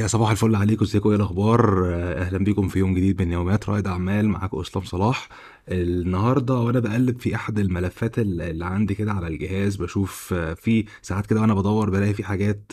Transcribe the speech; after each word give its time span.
يا 0.00 0.06
صباح 0.06 0.30
الفل 0.30 0.54
عليكم 0.54 0.84
ازيكم؟ 0.84 1.08
إيه 1.08 1.16
الاخبار؟ 1.16 1.90
أهلا 1.94 2.38
بيكم 2.38 2.68
في 2.68 2.78
يوم 2.78 2.94
جديد 2.94 3.22
من 3.22 3.32
يوميات 3.32 3.68
رائد 3.68 3.86
اعمال 3.86 4.28
معاكم 4.28 4.58
اسلام 4.60 4.84
صلاح. 4.84 5.28
النهارده 5.68 6.54
وأنا 6.54 6.80
بقلب 6.80 7.20
في 7.20 7.34
احد 7.34 7.58
الملفات 7.58 8.18
ال- 8.18 8.42
اللي 8.42 8.64
عندي 8.64 8.94
كده 8.94 9.12
على 9.12 9.26
الجهاز 9.26 9.76
بشوف 9.76 10.34
في 10.34 10.84
ساعات 11.02 11.26
كده 11.26 11.40
وأنا 11.40 11.54
بدور 11.54 11.90
بلاقي 11.90 12.14
في 12.14 12.24
حاجات 12.24 12.72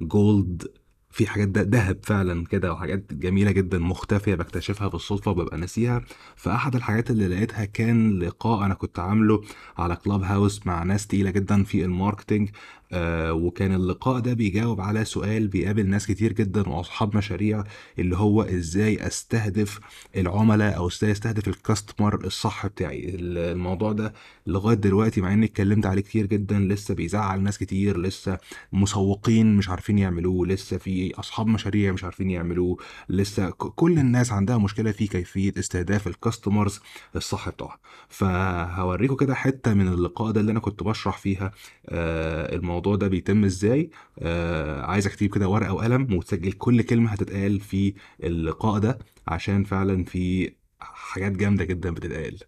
gold 0.00 0.66
في 1.10 1.26
حاجات 1.26 1.48
ده 1.48 1.62
ذهب 1.62 1.98
فعلا 2.02 2.44
كده 2.44 2.72
وحاجات 2.72 3.14
جميلة 3.14 3.50
جدا 3.50 3.78
مختفية 3.78 4.34
بكتشفها 4.34 4.88
بالصدفة 4.88 5.30
وببقى 5.30 5.58
ناسيها. 5.58 6.02
فأحد 6.36 6.74
الحاجات 6.76 7.10
اللي 7.10 7.28
لقيتها 7.28 7.64
كان 7.64 8.18
لقاء 8.18 8.64
أنا 8.66 8.74
كنت 8.74 8.98
عامله 8.98 9.42
على 9.78 9.96
Clubhouse 9.96 10.66
مع 10.66 10.82
ناس 10.82 11.06
تقيلة 11.06 11.30
جدا 11.30 11.64
في 11.64 11.84
ال 11.84 11.90
marketing. 11.90 12.48
آه 12.92 13.32
وكان 13.32 13.74
اللقاء 13.74 14.20
ده 14.20 14.32
بيجاوب 14.32 14.80
على 14.80 15.04
سؤال 15.04 15.48
بيقابل 15.48 15.86
ناس 15.86 16.06
كتير 16.06 16.32
جدا 16.32 16.68
وأصحاب 16.68 17.16
مشاريع 17.16 17.64
اللي 17.98 18.16
هو 18.16 18.42
إزاي 18.42 19.06
أستهدف 19.06 19.80
العملاء 20.16 20.76
أو 20.76 20.88
إزاي 20.88 21.12
أستهدف 21.12 21.48
الكاستمر 21.48 22.24
الصح 22.24 22.66
بتاعي. 22.66 23.08
ال- 23.08 23.38
الموضوع 23.38 23.92
ده 23.92 24.12
لغاية 24.46 24.76
دلوقتي 24.76 25.20
مع 25.20 25.32
إني 25.32 25.46
اتكلمت 25.46 25.86
عليه 25.86 26.02
كتير 26.02 26.26
جدا 26.26 26.58
لسه 26.58 26.94
بيزعل 26.94 27.40
ناس 27.42 27.58
كتير 27.58 27.98
لسه 28.00 28.38
مسوقين 28.72 29.56
مش 29.56 29.68
عارفين 29.68 29.98
يعملوه 29.98 30.46
لسه 30.46 30.78
في 30.78 31.14
أصحاب 31.14 31.46
مشاريع 31.46 31.92
مش 31.92 32.04
عارفين 32.04 32.30
يعملوه 32.30 32.76
لسه 33.08 33.50
كل 33.50 33.98
الناس 33.98 34.32
عندها 34.32 34.58
مشكلة 34.58 34.92
في 34.92 35.06
كيفية 35.06 35.52
استهداف 35.58 36.06
الكاستمرز 36.06 36.80
الصح 37.16 37.48
بتوعها 37.48 37.78
فهوريكم 38.08 39.16
كده 39.16 39.34
حتة 39.34 39.74
من 39.74 39.88
اللقاء 39.88 40.30
ده 40.30 40.40
اللي 40.40 40.52
أنا 40.52 40.60
كنت 40.60 40.82
بشرح 40.82 41.18
فيها 41.18 41.52
آه 41.88 42.54
الموضوع 42.56 42.75
ده 42.80 43.08
بيتم 43.08 43.44
إزاي؟ 43.44 43.90
آه 44.18 44.82
عايزك 44.82 45.14
تجيب 45.14 45.34
كده 45.34 45.48
ورقة 45.48 45.72
وقلم 45.72 46.14
وتسجل 46.14 46.52
كل 46.52 46.82
كلمة 46.82 47.10
هتتقال 47.10 47.60
في 47.60 47.94
اللقاء 48.22 48.78
ده 48.78 48.98
عشان 49.28 49.64
فعلا 49.64 50.04
في 50.04 50.54
حاجات 50.80 51.32
جامدة 51.32 51.64
جدا 51.64 51.90
بتتقال. 51.90 52.38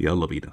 يلا 0.00 0.26
بينا. 0.26 0.52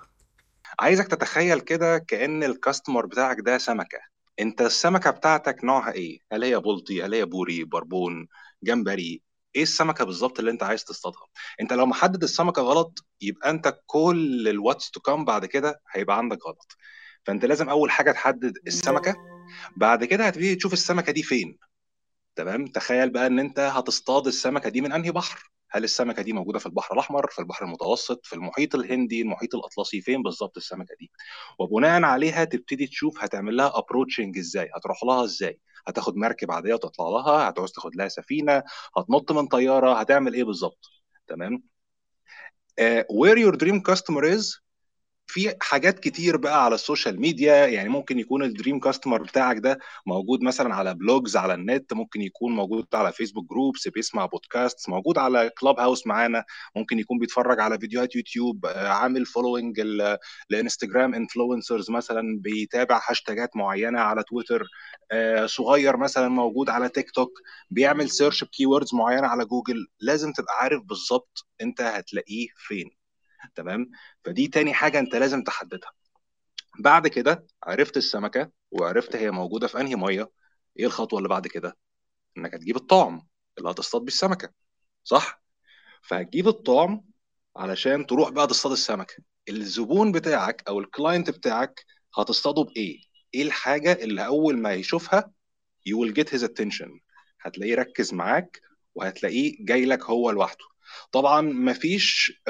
عايزك 0.80 1.08
تتخيل 1.08 1.60
كده 1.60 1.98
كأن 1.98 2.44
الكاستمر 2.44 3.06
بتاعك 3.06 3.38
ده 3.40 3.58
سمكة. 3.58 4.00
أنت 4.40 4.62
السمكة 4.62 5.10
بتاعتك 5.12 5.64
نوعها 5.64 5.92
إيه؟ 5.92 6.20
هل 6.32 6.44
هي 6.44 6.60
بلطي؟ 6.60 7.04
هل 7.04 7.14
هي 7.14 7.26
بوري؟ 7.26 7.64
بربون؟ 7.64 8.28
جمبري؟ 8.64 9.22
إيه 9.56 9.64
السمكة 9.64 10.06
بالظبط 10.06 10.40
اللي 10.40 10.52
أنت 10.52 10.64
عايز 10.64 10.84
تصطادها؟ 10.84 11.26
أنت 11.62 11.74
لو 11.74 11.86
محدد 11.86 12.24
السمكة 12.24 12.62
غلط 12.62 13.06
يبقى 13.22 13.50
أنت 13.50 13.80
كل 13.86 14.48
ال 14.48 14.54
what's 14.54 14.92
to 14.92 15.00
come 15.00 15.26
بعد 15.26 15.46
كده 15.46 15.82
هيبقى 15.92 16.18
عندك 16.18 16.38
غلط. 16.48 16.78
فأنت 17.26 17.46
لازم 17.46 17.70
أول 17.70 17.92
حاجة 17.92 18.12
تحدد 18.12 18.54
السمكة. 18.68 19.16
بعد 19.78 20.06
كده 20.06 20.26
هتبتدي 20.28 20.56
تشوف 20.56 20.74
السمكة 20.74 21.12
دي 21.12 21.24
فين. 21.24 21.58
تمام؟ 22.36 22.68
تخيل 22.68 23.10
بقى 23.10 23.28
إن 23.28 23.40
أنت 23.40 23.60
هتصطاد 23.60 24.28
السمكة 24.28 24.70
دي 24.70 24.82
من 24.82 24.92
أنهي 24.92 25.12
بحر. 25.12 25.52
هل 25.72 25.84
السمكة 25.84 26.22
دي 26.22 26.34
موجودة 26.34 26.60
في 26.60 26.66
البحر 26.66 26.94
الأحمر 26.94 27.28
في 27.32 27.40
البحر 27.40 27.66
المتوسط 27.66 28.26
في 28.26 28.34
المحيط 28.34 28.76
الهندي 28.76 29.22
المحيط 29.22 29.56
الأطلسي؟ 29.56 30.02
فين 30.02 30.24
بالظبط 30.24 30.58
السمكة 30.58 30.96
دي؟ 31.00 31.12
وبناء 31.60 32.04
عليها 32.04 32.44
تبتدي 32.44 32.88
تشوف 32.88 33.24
هتعمل 33.24 33.58
لها 33.58 33.72
approaching 33.80 34.38
إزاي 34.38 34.70
هتروح 34.76 35.04
لها 35.04 35.24
إزاي؟ 35.24 35.60
هتاخد 35.88 36.16
مركب 36.16 36.52
عادية 36.52 36.74
وتطلع 36.74 37.10
لها 37.10 37.50
هتعوز 37.50 37.72
تاخد 37.72 37.96
لها 37.96 38.08
سفينة 38.08 38.64
هتنط 38.98 39.32
من 39.32 39.48
طيارة 39.48 39.94
هتعمل 40.00 40.34
إيه 40.34 40.44
بالظبط؟ 40.44 40.86
تمام؟ 41.28 41.64
uh, 42.82 43.04
where 43.10 43.38
your 43.38 43.56
dream 43.56 43.82
customer 43.92 44.24
is 44.24 44.60
في 45.28 45.56
حاجات 45.62 46.00
كتير 46.00 46.38
بقى 46.38 46.66
على 46.66 46.76
ال 46.76 46.82
social 46.82 47.22
media 47.22 47.68
يعني 47.68 47.90
ممكن 47.90 48.20
يكون 48.20 48.44
ال 48.44 48.50
dream 48.50 48.80
customer 48.80 49.24
بتاعك 49.24 49.58
ده 49.58 49.80
موجود 50.06 50.42
مثلا 50.44 50.76
على 50.76 50.94
blogs 50.94 51.38
على 51.38 51.54
النت 51.54 51.94
ممكن 51.94 52.22
يكون 52.22 52.52
موجود 52.56 52.88
على 52.94 53.12
Facebook 53.14 53.50
groups 53.50 53.88
بيسمع 53.88 54.26
بودكاست 54.26 54.90
موجود 54.90 55.18
على 55.18 55.50
Clubhouse 55.60 56.08
معانا 56.08 56.44
ممكن 56.76 57.00
يكون 57.00 57.20
بيتفرج 57.20 57.60
على 57.60 57.80
فيديوهات 57.80 58.16
يوتيوب 58.16 58.66
آه، 58.66 58.88
عامل 58.88 59.26
following 59.26 59.82
ل 60.50 60.56
Instagram 60.56 61.14
influencers 61.16 61.92
مثلا 61.92 62.22
بيتابع 62.42 63.02
هاشتاجات 63.10 63.56
معينة 63.56 64.00
على 64.00 64.24
تويتر 64.24 64.64
آه، 65.12 65.46
صغير 65.46 65.98
مثلا 65.98 66.28
موجود 66.28 66.70
على 66.70 66.90
تيك 66.90 67.12
توك 67.12 67.32
بيعمل 67.70 68.10
search 68.10 68.44
ب 68.44 68.50
keywords 68.50 68.96
معينة 68.96 69.28
على 69.28 69.46
جوجل 69.46 69.88
لازم 70.00 70.32
تبقى 70.34 70.54
عارف 70.62 70.82
بالظبط 70.84 71.48
أنت 71.62 71.82
هتلاقيه 71.82 72.48
فين. 72.58 73.03
تمام؟ 73.56 73.90
فدي 74.26 74.48
تاني 74.48 74.74
حاجة 74.74 75.00
أنت 75.00 75.16
لازم 75.16 75.44
تحددها. 75.44 75.92
بعد 76.80 77.08
كده 77.08 77.46
عرفت 77.64 77.98
السمكة 77.98 78.52
وعرفت 78.72 79.16
هي 79.16 79.32
موجودة 79.32 79.68
في 79.68 79.82
أنهي 79.82 79.96
مية 79.96 80.32
إيه 80.80 80.86
الخطوة 80.86 81.20
اللي 81.20 81.30
بعد 81.30 81.48
كده؟ 81.48 81.78
إنك 82.38 82.54
هتجيب 82.56 82.76
الطعم 82.76 83.28
اللي 83.58 83.72
هتصطاد 83.72 84.02
بيه 84.02 84.08
السمكة 84.08 84.50
صح؟ 85.04 85.44
فهتجيب 86.04 86.48
الطعم 86.48 87.02
علشان 87.56 88.06
تروح 88.06 88.30
بقى 88.30 88.48
تصطاد 88.48 88.72
السمكة. 88.72 89.16
الزبون 89.50 90.12
بتاعك 90.12 90.64
أو 90.68 90.80
ال 90.80 90.87
client 90.87 91.30
بتاعك 91.30 91.86
هتصطاده 92.18 92.64
بإيه؟ 92.64 93.00
إيه 93.34 93.44
الحاجة 93.44 93.94
اللي 93.94 94.26
أول 94.26 94.58
ما 94.58 94.74
يشوفها 94.74 95.32
you 95.90 96.14
get 96.14 96.30
his 96.30 96.44
attention 96.44 96.90
هتلاقيه 97.42 97.76
ركز 97.76 98.14
معاك 98.14 98.62
وهتلاقيه 98.96 99.66
جاي 99.66 99.86
لك 99.86 100.04
هو 100.04 100.32
لوحده. 100.32 100.66
طبعا 101.12 101.42
مفيش 101.42 102.42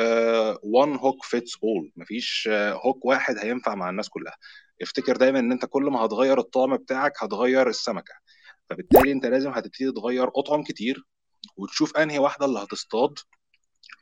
one 0.64 0.96
hook 0.96 1.24
fits 1.24 1.58
all 1.64 1.92
مفيش 1.96 2.50
hook 2.86 3.06
واحد 3.06 3.38
هينفع 3.38 3.76
مع 3.76 3.90
الناس 3.90 4.10
كلها. 4.10 4.38
افتكر 4.82 5.18
دايما 5.18 5.40
إن 5.40 5.52
أنت 5.52 5.66
كل 5.66 5.84
ما 5.84 6.06
هتغير 6.06 6.40
الطعم 6.40 6.78
بتاعك 6.78 7.24
هتغير 7.24 7.70
السمكة. 7.70 8.14
فبالتالي 8.70 9.12
أنت 9.12 9.26
لازم 9.26 9.52
هتبتدي 9.52 9.92
تغير 9.92 10.28
أطعم 10.36 10.64
كتير 10.64 11.04
وتشوف 11.58 11.98
أنهي 11.98 12.20
واحدة 12.20 12.46
اللي 12.46 12.60
هتصطاد 12.60 13.14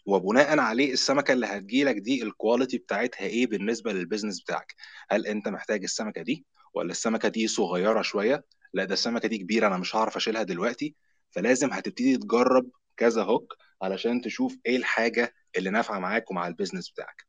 وبناء 0.05 0.59
عليه 0.59 0.93
السمكة 0.93 1.31
اللي 1.33 1.45
هتجيلك 1.45 1.95
دي 1.95 2.23
ال 2.23 2.30
quality 2.30 2.77
بتاعتها 2.77 3.25
إيه 3.25 3.47
بالنسبة 3.47 3.93
لل 3.93 4.03
business 4.03 4.41
بتاعك. 4.41 4.75
هل 5.09 5.27
أنت 5.27 5.47
محتاج 5.47 5.83
السمكة 5.83 6.21
دي 6.21 6.45
ولا 6.73 6.91
السمكة 6.91 7.27
دي 7.27 7.47
صغيرة 7.47 8.01
شوية؟ 8.01 8.45
لا 8.73 8.85
ده 8.85 8.93
السمكة 8.93 9.27
دي 9.27 9.37
كبيرة 9.37 9.67
أنا 9.67 9.77
مش 9.77 9.95
هعرف 9.95 10.15
أشيلها 10.15 10.43
دلوقتي. 10.43 10.95
فلازم 11.31 11.73
هتبتدي 11.73 12.17
تجرب 12.17 12.69
كذا 12.97 13.23
hook 13.23 13.53
علشان 13.81 14.21
تشوف 14.21 14.57
إيه 14.65 14.77
الحاجة 14.77 15.33
اللي 15.57 15.69
نافعة 15.69 15.99
معاك 15.99 16.31
ومع 16.31 16.47
ال 16.47 16.52
business 16.52 16.89
بتاعك. 16.89 17.25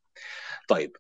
طيب 0.68 0.96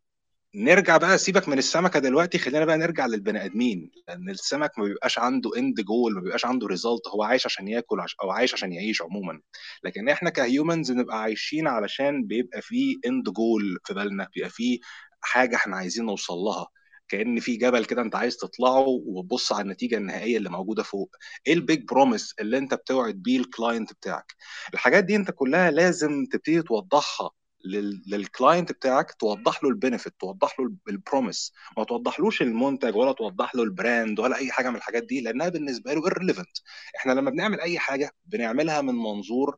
نرجع 0.54 0.96
بقى 0.96 1.18
سيبك 1.18 1.48
من 1.48 1.58
السمكة 1.58 2.00
دلوقتي 2.00 2.38
خلينا 2.38 2.64
بقى 2.64 2.78
نرجع 2.78 3.06
للبني 3.06 3.44
آدمين 3.44 3.90
لأن 4.08 4.30
السمك 4.30 4.78
ما 4.78 4.84
بيبقاش 4.84 5.18
عنده 5.18 5.50
end 5.58 5.80
goal 5.80 6.14
ما 6.14 6.20
بيبقاش 6.20 6.44
عنده 6.44 6.66
result 6.66 7.08
هو 7.08 7.22
عايش 7.22 7.46
عشان 7.46 7.68
ياكل 7.68 8.00
أو 8.22 8.30
عايش 8.30 8.54
عشان 8.54 8.72
يعيش 8.72 9.02
عموما. 9.02 9.40
لكن 9.84 10.08
إحنا 10.08 10.30
ك 10.30 10.39
humans 10.39 10.92
بنبقى 10.92 11.22
عايشين 11.22 11.68
علشان 11.68 12.26
بيبقى 12.26 12.62
فيه 12.62 12.96
end 13.06 13.28
goal 13.28 13.78
في 13.84 13.94
بالنا 13.94 14.28
بيبقى 14.34 14.50
فيه 14.50 14.78
حاجة 15.20 15.56
إحنا 15.56 15.76
عايزين 15.76 16.04
نوصل 16.06 16.34
لها. 16.34 16.66
كأن 17.12 17.40
في 17.40 17.56
جبل 17.56 17.84
كده 17.84 18.02
أنت 18.02 18.14
عايز 18.16 18.36
تطلعه 18.36 18.84
وتبص 19.06 19.52
على 19.52 19.62
النتيجة 19.62 19.96
النهائية 19.96 20.36
اللي 20.38 20.50
موجودة 20.50 20.82
فوق. 20.82 21.16
إيه 21.46 21.52
ال 21.52 21.60
big 21.60 21.84
promise 21.84 22.34
اللي 22.40 22.58
أنت 22.58 22.74
بتوعد 22.74 23.14
بيه 23.14 23.38
ال 23.40 23.48
client 23.48 23.92
بتاعك؟ 23.92 24.32
الحاجات 24.74 25.04
دي 25.04 25.16
أنت 25.16 25.30
كلها 25.30 25.70
لازم 25.70 26.24
تبتدي 26.32 26.62
توضحها 26.62 27.30
لل- 27.64 28.02
لل 28.06 28.23
client 28.23 28.72
بتاعك 28.72 29.12
توضح 29.20 29.64
له 29.64 29.70
ال 29.70 29.76
benefit 29.76 30.12
توضح 30.20 30.60
له 30.60 30.72
ال 30.88 30.96
promise 30.96 31.52
ما 31.78 31.84
توضحلوش 31.84 32.42
المنتج 32.42 32.96
ولا 32.96 33.12
توضح 33.12 33.54
له 33.54 33.62
ال 33.62 33.72
brand 33.72 34.20
ولا 34.20 34.36
أي 34.36 34.52
حاجة 34.52 34.70
من 34.70 34.76
الحاجات 34.76 35.02
دي 35.02 35.20
لأنها 35.20 35.48
بالنسبة 35.48 35.94
له 35.94 36.02
irrelevant. 36.10 36.62
إحنا 36.96 37.12
لما 37.12 37.30
بنعمل 37.30 37.60
أي 37.60 37.78
حاجة 37.78 38.10
بنعملها 38.26 38.80
من 38.80 38.94
منظور 38.94 39.56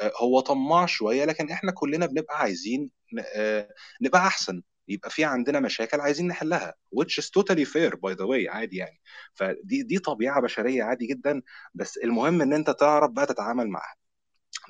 آه، 0.00 0.12
هو 0.22 0.40
طماع 0.40 0.86
شوية 0.86 1.24
لكن 1.24 1.50
إحنا 1.50 1.72
كلنا 1.72 2.06
بنبقى 2.06 2.38
عايزين 2.38 2.90
آه، 3.36 3.68
نبقى 4.02 4.26
أحسن. 4.26 4.62
يبقى 4.88 5.10
في 5.10 5.24
عندنا 5.24 5.60
مشاكل 5.60 6.00
عايزين 6.00 6.26
نحلها 6.28 6.74
which 6.96 7.22
is 7.22 7.26
totally 7.26 7.64
fair 7.66 7.90
by 7.92 8.14
the 8.14 8.26
way 8.26 8.48
عادي 8.48 8.76
يعني. 8.76 9.00
فدي 9.34 9.82
دي 9.82 9.98
طبيعة 9.98 10.40
بشرية 10.42 10.82
عادي 10.84 11.06
جدا 11.06 11.42
بس 11.74 11.96
المهم 11.98 12.42
إن 12.42 12.52
أنت 12.52 12.70
تعرف 12.70 13.10
بقى 13.10 13.26
تتعامل 13.26 13.68
معاها. 13.68 13.94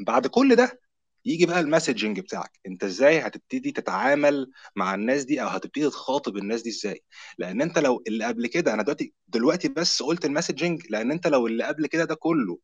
بعد 0.06 0.26
كل 0.26 0.56
ده 0.56 0.80
يجي 1.24 1.46
بقى 1.46 1.60
المسجنج 1.60 2.20
بتاعك. 2.20 2.50
أنت 2.66 2.84
إزاي 2.84 3.20
هتبتدي 3.20 3.72
تتعامل 3.72 4.50
مع 4.76 4.94
الناس 4.94 5.24
دي 5.24 5.42
أو 5.42 5.48
هتبتدي 5.48 5.90
تخاطب 5.90 6.36
الناس 6.36 6.62
دي 6.62 6.70
إزاي؟ 6.70 7.04
لأن 7.38 7.62
أنت 7.62 7.78
لو 7.78 8.02
اللي 8.06 8.24
قبل 8.24 8.46
كده 8.46 8.74
أنا 8.74 8.82
دلوقتي 8.82 9.14
دلوقتي 9.28 9.68
بس 9.68 10.02
قلت 10.02 10.24
المسجنج 10.24 10.82
لأن 10.90 11.10
أنت 11.12 11.26
لو 11.26 11.46
اللي 11.46 11.64
قبل 11.64 11.86
كده 11.86 12.04
ده 12.04 12.14
كله 12.14 12.58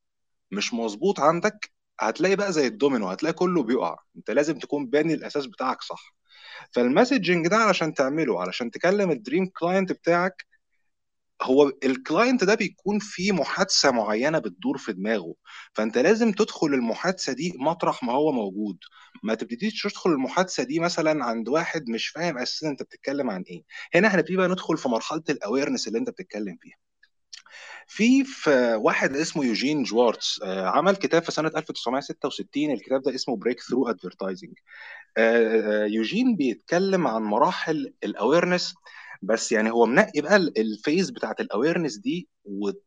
مش 0.50 0.74
مظبوط 0.74 1.20
عندك 1.20 1.72
هتلاقي 2.00 2.36
بقى 2.36 2.52
زي 2.52 2.66
الدومينو 2.66 3.08
هتلاقي 3.08 3.32
كله 3.34 3.62
بيقع. 3.62 3.96
انت 4.16 4.30
لازم 4.30 4.58
تكون 4.58 4.86
باني 4.86 5.14
الأساس 5.14 5.46
بتاعك 5.46 5.82
صح. 5.82 6.14
فال 6.72 6.86
messaging 6.86 7.48
ده 7.48 7.56
علشان 7.56 7.94
تعمله 7.94 8.40
علشان 8.40 8.70
تكلم 8.70 9.10
ال 9.10 9.16
dream 9.16 9.46
client 9.46 9.92
بتاعك 9.92 10.46
هو 11.42 11.72
ال 11.84 11.93
client 11.93 12.44
ده 12.44 12.54
بيكون 12.54 12.98
في 12.98 13.32
محادثة 13.32 13.90
معينة 13.90 14.38
بتدور 14.38 14.78
في 14.78 14.92
دماغه. 14.92 15.34
فانت 15.74 15.98
لازم 15.98 16.32
تدخل 16.32 16.66
المحادثة 16.66 17.32
دي 17.32 17.52
مطرح 17.60 18.02
ما 18.04 18.12
هو 18.12 18.32
موجود. 18.32 18.78
ما 19.22 19.34
تبتديش 19.34 19.82
تدخل 19.82 20.10
المحادثة 20.10 20.62
دي 20.62 20.80
مثلا 20.80 21.24
عند 21.24 21.48
واحد 21.48 21.88
مش 21.90 22.08
فاهم 22.08 22.38
أساسا 22.38 22.68
أنت 22.68 22.82
بتتكلم 22.82 23.30
عن 23.30 23.42
إيه. 23.42 23.62
هنا 23.94 24.08
هنبتدي 24.14 24.36
بقى 24.36 24.48
ندخل 24.48 24.76
في 24.78 24.88
مرحلة 24.88 25.22
ال 25.30 25.36
awareness 25.36 25.88
اللي 25.88 25.98
أنت 25.98 26.10
بتتكلم 26.10 26.56
فيها. 26.60 26.76
في 27.86 28.24
في 28.24 28.74
واحد 28.74 29.16
اسمه 29.16 29.44
يوجين 29.44 29.82
شوارتز 29.82 30.40
آه، 30.44 30.66
عمل 30.66 30.96
كتاب 30.96 31.22
في 31.22 31.32
سنة 31.32 31.50
1966 31.56 32.70
الكتاب 32.70 33.02
ده 33.02 33.14
اسمه 33.14 33.36
Breakthrough 33.36 33.88
Advertising 33.88 34.54
يوجين 35.86 36.36
بيتكلم 36.36 37.06
عن 37.06 37.22
مراحل 37.22 37.92
ال 38.04 38.11
awareness 38.11 38.74
بس 39.22 39.52
يعني 39.52 39.70
هو 39.70 39.86
منقي 39.86 40.20
بقى 40.20 40.36
ال- 40.36 40.58
ال 40.58 40.67
phase 40.67 41.10
بتاعت 41.10 41.40
ال 41.40 41.46
awareness 41.46 41.96
دي 41.98 42.28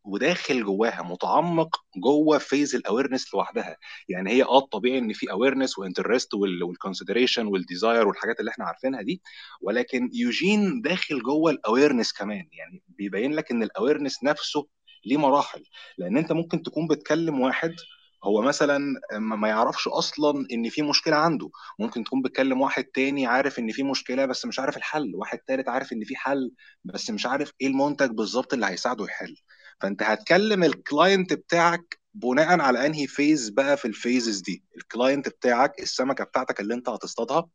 وداخل 0.06 0.64
جواها 0.64 1.02
متعمق 1.04 1.76
جوه 1.98 2.38
phase 2.38 2.76
ال 2.76 2.82
awareness 2.82 3.34
لوحدها. 3.34 3.78
يعني 4.10 4.32
هي 4.32 4.44
آه 4.44 4.60
طبيعي 4.60 4.98
إن 4.98 5.14
في 5.14 5.32
awareness 5.32 5.80
و 5.80 5.86
interest 5.86 6.34
وال 6.34 6.49
consideration 6.49 7.46
وال 7.48 7.63
desire 7.63 8.08
والحاجات 8.08 8.40
اللي 8.40 8.52
إحنا 8.52 8.66
عارفينها 8.66 9.02
دي 9.02 9.22
ولكن 9.62 10.10
يوجين 10.14 10.82
داخل 10.82 11.20
جوه 11.24 11.52
ال 11.52 11.58
awareness 11.58 12.14
كمان. 12.14 12.48
يعني 12.52 12.84
بيبين 12.88 13.34
لك 13.34 13.52
إن 13.52 13.64
ال 13.64 13.70
awareness 13.70 14.24
نفسه 14.24 14.68
ليه 15.06 15.18
مراحل. 15.18 15.64
لأن 15.98 16.18
أنت 16.18 16.32
ممكن 16.32 16.64
تكون 16.64 16.88
بتكلم 16.88 17.40
واحد 17.42 17.76
هو 18.24 18.42
مثلا 18.42 18.80
ما 19.20 19.48
يعرفش 19.48 19.88
أصلا 19.88 20.48
إن 20.52 20.70
في 20.70 20.82
مشكلة 20.82 21.16
عنده. 21.16 21.50
ممكن 21.80 22.04
تكون 22.04 22.22
بتكلم 22.22 22.62
واحد 22.62 22.84
تاني 22.84 23.28
عارف 23.28 23.60
إن 23.60 23.72
في 23.72 23.84
مشكلة 23.84 24.26
بس 24.26 24.46
مش 24.46 24.60
عارف 24.60 24.78
الحل 24.78 25.12
واحد 25.16 25.38
تالت 25.40 25.70
عارف 25.70 25.94
إن 25.94 26.04
في 26.04 26.16
حل 26.16 26.52
بس 26.84 27.10
مش 27.10 27.26
عارف 27.26 27.52
إيه 27.62 27.68
المنتج 27.68 28.10
بالظبط 28.12 28.54
اللي 28.54 28.66
هيساعده 28.66 29.06
يحل. 29.06 29.36
فأنت 29.82 30.04
هتكلم 30.04 30.64
ال 30.64 30.74
client 30.74 31.34
بتاعك 31.34 32.00
بناء 32.14 32.60
على 32.60 32.86
أنهي 32.86 33.08
phase 33.08 33.50
بقى 33.50 33.78
في 33.78 33.86
ال 33.86 33.94
phases 33.94 34.42
دي. 34.42 34.64
ال 34.78 34.85
client 34.85 35.30
بتاعك 35.30 35.80
السمكة 35.82 36.24
بتاعتك 36.24 36.60
اللي 36.62 36.74
أنت 36.74 36.90
هتصطادها 36.90 37.50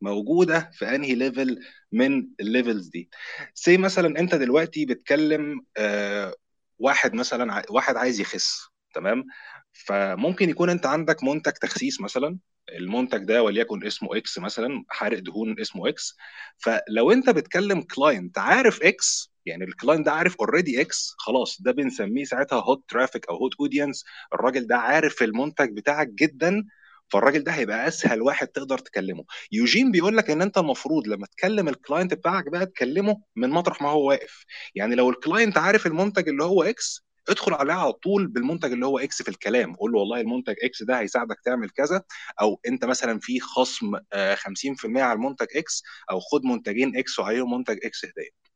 موجودة 0.00 0.70
في 0.72 0.94
أنهي 0.94 1.14
level 1.14 1.60
من 1.92 2.28
ال 2.40 2.47
levels 2.47 2.88
دي. 2.88 3.10
Say 3.54 3.76
مثلا 3.76 4.20
أنت 4.20 4.34
دلوقتي 4.34 4.86
بتكلم 4.86 5.60
آه 5.76 6.34
واحد 6.78 7.14
مثلا 7.14 7.62
واحد 7.70 7.96
عايز 7.96 8.20
يخس. 8.20 8.68
تمام؟ 8.94 9.24
فممكن 9.72 10.50
يكون 10.50 10.70
انت 10.70 10.86
عندك 10.86 11.24
منتج 11.24 11.52
تخسيس 11.52 12.00
مثلا 12.00 12.38
المنتج 12.72 13.24
ده 13.24 13.42
وليكن 13.42 13.86
اسمه 13.86 14.16
إكس 14.16 14.38
مثلا 14.38 14.84
حارق 14.88 15.18
دهون 15.18 15.60
اسمه 15.60 15.88
إكس 15.88 16.16
فلو 16.58 17.12
انت 17.12 17.30
بتكلم 17.30 17.82
client 17.82 18.38
عارف 18.38 18.82
X 18.82 19.32
يعني 19.46 19.64
ال 19.64 19.70
client 19.70 20.06
ده 20.06 20.12
عارف 20.12 20.36
already 20.40 20.80
X 20.80 21.14
خلاص 21.18 21.62
ده 21.62 21.72
بنسميه 21.72 22.24
ساعتها 22.24 22.60
hot 22.62 22.84
traffic 22.88 23.28
أو 23.28 23.36
hot 23.36 23.52
audience 23.60 24.04
الراجل 24.34 24.66
ده 24.66 24.76
عارف 24.76 25.22
المنتج 25.22 25.76
بتاعك 25.76 26.08
جدا 26.08 26.64
فالراجل 27.10 27.44
ده 27.44 27.52
هيبقى 27.52 27.88
أسهل 27.88 28.22
واحد 28.22 28.46
تقدر 28.48 28.78
تكلمه. 28.78 29.24
يوجين 29.52 29.92
بيقول 29.92 30.16
لك 30.16 30.30
إن 30.30 30.42
أنت 30.42 30.58
المفروض 30.58 31.08
لما 31.08 31.26
تكلم 31.26 31.68
ال 31.68 31.75
client 31.75 32.14
بتاعك 32.14 32.48
بقى 32.50 32.66
تكلمه 32.66 33.22
من 33.36 33.50
مطرح 33.50 33.82
ما 33.82 33.88
هو 33.88 34.08
واقف. 34.08 34.44
يعني 34.74 34.94
لو 34.94 35.10
ال 35.10 35.17
client 35.17 35.58
عارف 35.58 35.86
المنتج 35.86 36.28
اللي 36.28 36.44
هو 36.44 36.62
X 36.62 37.07
ادخل 37.30 37.54
عليه 37.54 37.74
على 37.74 37.92
طول 37.92 38.26
بالمنتج 38.26 38.72
اللي 38.72 38.86
هو 38.86 38.98
X 38.98 39.22
في 39.22 39.28
الكلام. 39.28 39.74
قول 39.74 39.92
له 39.92 39.98
والله 39.98 40.20
المنتج 40.20 40.54
X 40.64 40.82
ده 40.82 40.98
هيساعدك 41.00 41.36
تعمل 41.44 41.70
كذا. 41.70 42.02
أو 42.40 42.60
أنت 42.68 42.84
مثلا 42.84 43.18
في 43.22 43.40
خصم 43.40 43.92
آه، 44.12 44.34
50% 44.34 45.02
على 45.02 45.12
المنتج 45.12 45.46
إكس 45.56 45.82
أو 46.10 46.20
خد 46.20 46.44
منتجين 46.44 46.96
إكس 46.96 47.18
وعليهم 47.18 47.54
منتج 47.54 47.78
إكس 47.84 48.04
هدية. 48.04 48.48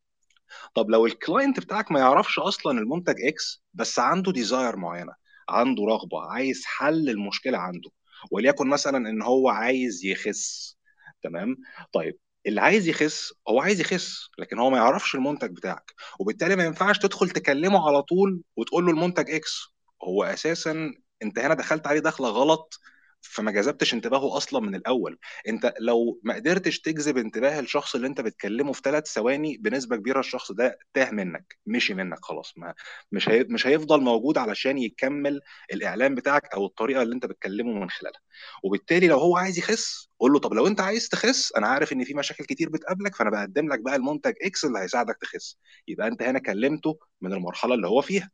طب 0.74 0.90
لو 0.90 1.06
ال 1.06 1.14
client 1.14 1.60
بتاعك 1.60 1.92
ما 1.92 2.00
يعرفش 2.00 2.38
أصلا 2.38 2.78
المنتج 2.78 3.14
X 3.26 3.62
بس 3.74 3.98
عنده 3.98 4.32
desire 4.32 4.76
معينة 4.76 5.12
عنده 5.48 5.84
رغبة 5.84 6.20
عايز 6.32 6.64
حل 6.64 7.08
المشكلة 7.10 7.58
عنده 7.58 7.90
وليكن 8.30 8.68
مثلا 8.68 9.10
إن 9.10 9.22
هو 9.22 9.48
عايز 9.48 10.04
يخس 10.04 10.76
تمام؟ 11.22 11.56
طيب 11.92 12.18
اللي 12.46 12.60
عايز 12.60 12.88
يخس 12.88 13.34
هو 13.48 13.60
عايز 13.60 13.80
يخس 13.80 14.28
لكن 14.38 14.58
هو 14.58 14.70
ما 14.70 14.76
يعرفش 14.78 15.14
المنتج 15.14 15.50
بتاعك 15.56 15.94
وبالتالي 16.20 16.56
ما 16.56 16.64
ينفعش 16.64 16.98
تدخل 16.98 17.30
تكلمه 17.30 17.88
على 17.88 18.02
طول 18.02 18.42
وتقول 18.56 18.84
له 18.86 18.90
المنتج 18.92 19.30
إكس 19.30 19.74
هو 20.04 20.24
أساسا 20.24 20.94
أنت 21.22 21.38
هنا 21.38 21.54
دخلت 21.54 21.86
عليه 21.86 22.00
دخلة 22.00 22.28
غلط 22.28 22.80
فما 23.22 23.50
جذبتش 23.50 23.94
انتباهه 23.94 24.36
أصلا 24.36 24.60
من 24.60 24.74
الأول. 24.74 25.18
أنت 25.48 25.74
لو 25.80 26.20
ما 26.22 26.34
قدرتش 26.34 26.80
تجذب 26.80 27.16
انتباه 27.18 27.60
الشخص 27.60 27.94
اللي 27.94 28.06
أنت 28.06 28.20
بتكلمه 28.20 28.72
في 28.72 28.80
ثلاث 28.84 29.06
ثواني 29.08 29.56
بنسبة 29.56 29.96
كبيرة 29.96 30.20
الشخص 30.20 30.52
ده 30.52 30.78
تاه 30.94 31.10
منك 31.10 31.58
مشي 31.66 31.94
منك 31.94 32.18
خلاص. 32.24 32.52
ما 32.56 32.74
مش 33.12 33.28
هي 33.28 33.44
مش 33.44 33.66
هيفضل 33.66 34.00
موجود 34.00 34.38
علشان 34.38 34.78
يكمل 34.78 35.40
الإعلان 35.72 36.14
بتاعك 36.14 36.54
أو 36.54 36.66
الطريقة 36.66 37.02
اللي 37.02 37.14
أنت 37.14 37.26
بتكلمه 37.26 37.72
من 37.72 37.90
خلالها. 37.90 38.20
وبالتالي 38.62 39.06
لو 39.08 39.18
هو 39.18 39.36
عايز 39.36 39.58
يخس 39.58 40.08
قول 40.20 40.32
له 40.32 40.38
طب 40.38 40.52
لو 40.54 40.66
أنت 40.66 40.80
عايز 40.80 41.08
تخس 41.08 41.52
أنا 41.56 41.66
عارف 41.66 41.92
إن 41.92 42.04
في 42.04 42.14
مشاكل 42.14 42.44
كتير 42.44 42.68
بتقابلك 42.70 43.14
فأنا 43.16 43.30
بقدم 43.30 43.68
لك 43.72 43.80
بقى 43.80 43.96
المنتج 43.96 44.32
X 44.42 44.64
اللي 44.64 44.78
هيساعدك 44.78 45.16
تخس. 45.20 45.58
يبقى 45.88 46.06
أنت 46.08 46.22
هنا 46.22 46.38
كلمته 46.38 46.98
من 47.20 47.32
المرحلة 47.32 47.74
اللي 47.74 47.86
هو 47.88 48.02
فيها. 48.02 48.30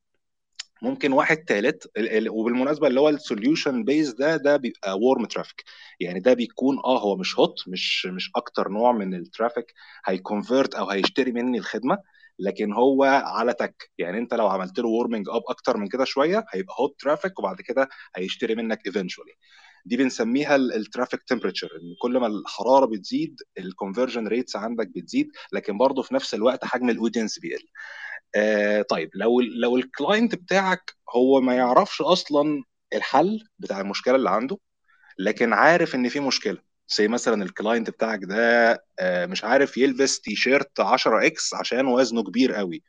ممكن 0.82 1.12
واحد 1.12 1.36
ال- 1.96 2.28
وبالمناسبة 2.30 2.86
اللي 2.88 3.00
هو 3.00 3.08
ال 3.08 3.17
solution 3.17 3.84
phase 3.84 4.10
ده 4.14 4.36
ده 4.36 4.56
بيبقى 4.56 4.98
warm 4.98 5.24
traffic 5.26 5.64
يعني 6.00 6.20
ده 6.20 6.34
بيكون 6.34 6.78
آه 6.84 7.00
هو 7.00 7.16
مش 7.16 7.38
hot 7.38 7.54
مش 7.68 8.06
مش 8.06 8.30
أكتر 8.36 8.68
نوع 8.68 8.92
من 8.92 9.14
ال 9.14 9.22
traffic 9.22 9.74
هي 10.06 10.21
convert 10.21 10.74
أو 10.74 10.90
هيشتري 10.90 11.32
مني 11.32 11.58
الخدمة 11.58 11.98
لكن 12.38 12.72
هو 12.72 13.04
على 13.04 13.54
تك 13.54 13.90
يعني 13.98 14.18
أنت 14.18 14.34
لو 14.34 14.48
عملت 14.48 14.78
له 14.78 14.88
warming 14.88 15.28
up 15.28 15.42
أكتر 15.48 15.76
من 15.76 15.88
كده 15.88 16.04
شوية 16.04 16.44
هيبقى 16.50 16.74
hot 16.80 17.00
traffic 17.00 17.38
وبعد 17.38 17.60
كده 17.60 17.88
هيشتري 18.16 18.54
منك 18.54 18.86
eventually 18.86 19.32
دي 19.86 19.96
بنسميها 19.96 20.56
ال 20.56 20.65
traffic 20.65 21.22
temperature 21.22 21.66
إن 21.76 21.94
كل 22.02 22.18
ما 22.18 22.26
الحرارة 22.26 22.86
بتزيد 22.86 23.36
ال 23.58 23.65
conversion 23.65 24.28
rates 24.28 24.56
عندك 24.56 24.88
بتزيد 24.88 25.30
لكن 25.52 25.78
برضه 25.78 26.02
في 26.02 26.14
نفس 26.14 26.34
الوقت 26.34 26.64
حجم 26.64 26.90
ال 26.90 26.96
audience 26.96 27.38
بيقل. 27.38 27.64
آه 28.36 28.82
طيب 28.82 29.10
لو 29.14 29.40
لو 29.40 29.76
ال 29.76 29.85
client 29.85 30.34
بتاعك 30.34 30.94
هو 31.16 31.40
ما 31.40 31.56
يعرفش 31.56 32.00
أصلا 32.02 32.64
الحل 32.94 33.44
بتاع 33.58 33.80
المشكلة 33.80 34.16
اللي 34.16 34.30
عنده 34.30 34.58
لكن 35.18 35.54
عارف 35.54 35.94
إن 35.94 36.08
في 36.08 36.20
مشكلة 36.20 36.58
زي 36.98 37.08
مثلا 37.08 37.42
ال 37.44 37.51
client 37.51 37.90
بتاعك 37.90 38.20
ده 38.24 38.36
آه 39.00 39.26
مش 39.26 39.44
عارف 39.44 39.78
يلبس 39.78 40.20
تي 40.20 40.36
شيرت 40.36 40.80
10 40.80 41.26
X 41.26 41.54
عشان 41.54 41.86
وزنه 41.86 42.24
كبير 42.24 42.54
قوي 42.54 42.82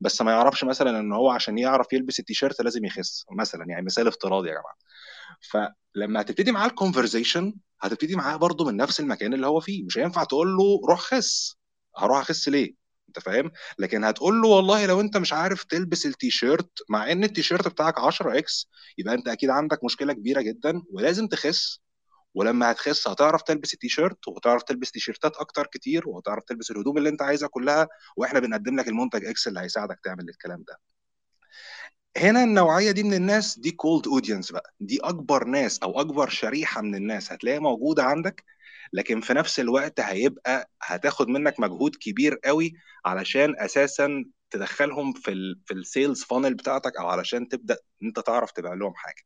بس 0.00 0.22
ما 0.22 0.32
يعرفش 0.32 0.64
مثلا 0.64 1.00
إن 1.00 1.12
هو 1.12 1.30
عشان 1.30 1.58
يعرف 1.58 1.92
يلبس 1.92 2.20
التيشيرت 2.20 2.62
لازم 2.62 2.84
يخس 2.84 3.26
مثلا 3.32 3.64
يعني 3.68 3.86
مثال 3.86 4.08
افتراضي 4.08 4.48
يا 4.48 4.54
جماعة. 4.54 4.76
فلما 5.40 6.20
هتبتدي 6.20 6.52
معاه 6.52 6.66
ال 6.68 6.75
conversation 6.75 7.54
هتبتدي 7.80 8.16
معاه 8.16 8.36
برضه 8.36 8.64
من 8.64 8.76
نفس 8.76 9.00
المكان 9.00 9.34
اللي 9.34 9.46
هو 9.46 9.60
فيه 9.60 9.84
مش 9.84 9.98
هينفع 9.98 10.24
تقول 10.24 10.56
له 10.56 10.80
روح 10.88 11.00
خس. 11.00 11.56
هروح 11.98 12.18
أخس 12.20 12.48
ليه؟ 12.48 12.74
انت 13.16 13.24
فاهم؟ 13.24 13.50
لكن 13.78 14.04
هتقول 14.04 14.42
له 14.42 14.48
والله 14.48 14.86
لو 14.86 15.00
انت 15.00 15.16
مش 15.16 15.32
عارف 15.32 15.64
تلبس 15.64 16.06
التيشيرت 16.06 16.70
مع 16.88 17.12
ان 17.12 17.24
التيشيرت 17.24 17.68
بتاعك 17.68 17.98
10 17.98 18.38
X 18.38 18.68
يبقى 18.98 19.14
انت 19.14 19.28
أكيد 19.28 19.50
عندك 19.50 19.84
مشكلة 19.84 20.12
كبيرة 20.12 20.40
جدا 20.40 20.82
ولازم 20.92 21.26
تخس. 21.26 21.80
ولما 22.34 22.70
هتخس 22.72 23.08
هتعرف 23.08 23.42
تلبس 23.42 23.74
التيشيرت 23.74 24.28
وهتعرف 24.28 24.62
تلبس 24.62 24.90
تيشيرتات 24.90 25.36
أكتر 25.36 25.66
كتير 25.66 26.08
وهتعرف 26.08 26.44
تلبس 26.44 26.70
الهدوم 26.70 26.98
اللي 26.98 27.08
انت 27.08 27.22
عايزها 27.22 27.48
كلها 27.48 27.88
وإحنا 28.16 28.40
بنقدم 28.40 28.76
لك 28.80 28.88
المنتج 28.88 29.24
X 29.26 29.48
اللي 29.48 29.60
هيساعدك 29.60 30.00
تعمل 30.04 30.28
الكلام 30.28 30.64
ده. 30.68 30.78
هنا 32.16 32.44
النوعية 32.44 32.90
دي 32.90 33.02
من 33.02 33.14
الناس 33.14 33.58
دي 33.58 33.70
cold 33.70 34.06
audience 34.08 34.52
بقى 34.52 34.74
دي 34.80 34.98
أكبر 35.02 35.44
ناس 35.44 35.78
أو 35.82 36.00
أكبر 36.00 36.28
شريحة 36.28 36.80
من 36.82 36.94
الناس 36.94 37.32
هتلاقيها 37.32 37.60
موجودة 37.60 38.02
عندك. 38.04 38.44
لكن 38.92 39.20
في 39.20 39.34
نفس 39.34 39.60
الوقت 39.60 40.00
هيبقى 40.00 40.70
هتاخد 40.82 41.28
منك 41.28 41.60
مجهود 41.60 41.96
كبير 41.96 42.38
قوي 42.44 42.74
علشان 43.04 43.54
أساسا 43.58 44.24
تدخلهم 44.50 45.12
في 45.12 45.30
ال 45.32 45.60
في 45.66 45.74
ال 45.74 45.82
sales 45.82 46.22
funnel 46.24 46.54
بتاعتك 46.54 46.96
أو 46.96 47.06
علشان 47.08 47.48
تبدأ 47.48 47.76
أنت 48.02 48.20
تعرف 48.20 48.50
تبيع 48.52 48.74
لهم 48.74 48.94
حاجة. 48.94 49.22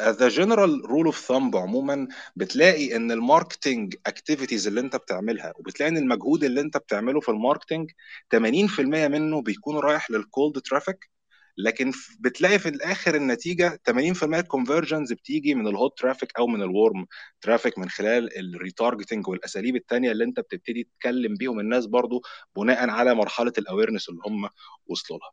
The 0.00 0.28
general 0.28 0.80
rule 0.84 1.06
of 1.06 1.18
thumb 1.26 1.56
عموما 1.56 2.08
بتلاقي 2.36 2.96
إن 2.96 3.10
ال 3.12 3.20
marketing 3.20 3.94
activities 4.06 4.66
اللي 4.66 4.80
أنت 4.80 4.96
بتعملها 4.96 5.52
وبتلاقي 5.56 5.90
إن 5.90 5.96
المجهود 5.96 6.44
اللي 6.44 6.60
أنت 6.60 6.76
بتعمله 6.76 7.20
في 7.20 7.28
ال 7.28 7.34
marketing 7.34 7.90
80% 8.36 8.80
منه 8.80 9.42
بيكون 9.42 9.76
رايح 9.78 10.10
لل 10.10 10.26
cold 10.26 10.58
traffic 10.60 11.10
لكن 11.58 11.92
بتلاقي 12.20 12.58
في 12.58 12.68
الآخر 12.68 13.14
النتيجة 13.14 13.80
80% 13.84 14.40
ال 14.40 14.46
conversions 14.46 15.12
بتيجي 15.12 15.54
من 15.54 15.66
ال 15.68 15.75
hot 15.75 15.98
traffic 15.98 16.32
أو 16.38 16.46
من 16.46 16.62
ال 16.62 16.71
warm 16.71 17.06
traffic 17.40 17.78
من 17.78 17.88
خلال 17.90 18.38
ال 18.38 18.46
retargeting 18.46 19.28
والأساليب 19.28 19.76
التانية 19.76 20.12
اللي 20.12 20.24
أنت 20.24 20.40
بتبتدي 20.40 20.88
تكلم 21.00 21.34
بيهم 21.34 21.60
الناس 21.60 21.86
برضو 21.86 22.22
بناء 22.56 22.90
على 22.90 23.14
مرحلة 23.14 23.52
ال 23.58 23.63
awareness 23.63 24.08
اللي 24.08 24.20
هم 24.26 24.48
وصلوا 24.86 25.18
لها. 25.18 25.32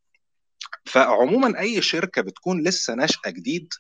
فعموما 0.86 1.60
أي 1.60 1.82
شركة 1.82 2.22
بتكون 2.22 2.64
لسه 2.64 2.94
ناشئة 2.96 3.30
جديد 3.30 3.74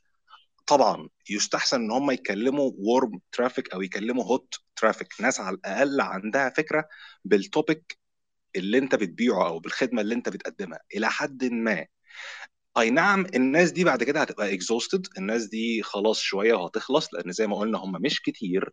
طبعا 0.68 1.10
يستحسن 1.30 1.82
إن 1.82 1.92
هم 1.92 2.12
يكلموا 2.12 2.72
warm 2.78 3.20
traffic 3.32 3.74
أو 3.74 3.82
يكلموا 3.82 4.24
hot 4.24 4.56
traffic 4.75 5.08
ناس 5.22 5.40
على 5.40 5.56
الأقل 5.56 6.02
عندها 6.02 6.50
فكرة 6.50 6.88
بال 7.25 7.46
topic 7.46 7.98
اللي 8.56 8.78
أنت 8.78 8.96
بتبيعه 8.96 9.48
أو 9.48 9.60
بالخدمة 9.60 10.02
اللي 10.02 10.16
أنت 10.16 10.30
بتقدمها. 10.30 10.80
إلى 10.96 11.10
حد 11.10 11.46
ما 11.46 11.86
أي 12.77 12.89
نعم 12.89 13.25
الناس 13.36 13.72
دي 13.72 13.84
بعد 13.84 14.03
كده 14.03 14.22
هتبقى 14.22 14.53
exhausted 14.54 15.08
الناس 15.17 15.46
دي 15.46 15.84
خلاص 15.84 16.20
شوية 16.20 16.53
وهتخلص 16.53 17.13
لأن 17.13 17.32
زي 17.32 17.48
ما 17.48 17.58
قلنا 17.58 17.77
هم 17.77 17.91
مش 18.01 18.22
كتير 18.22 18.70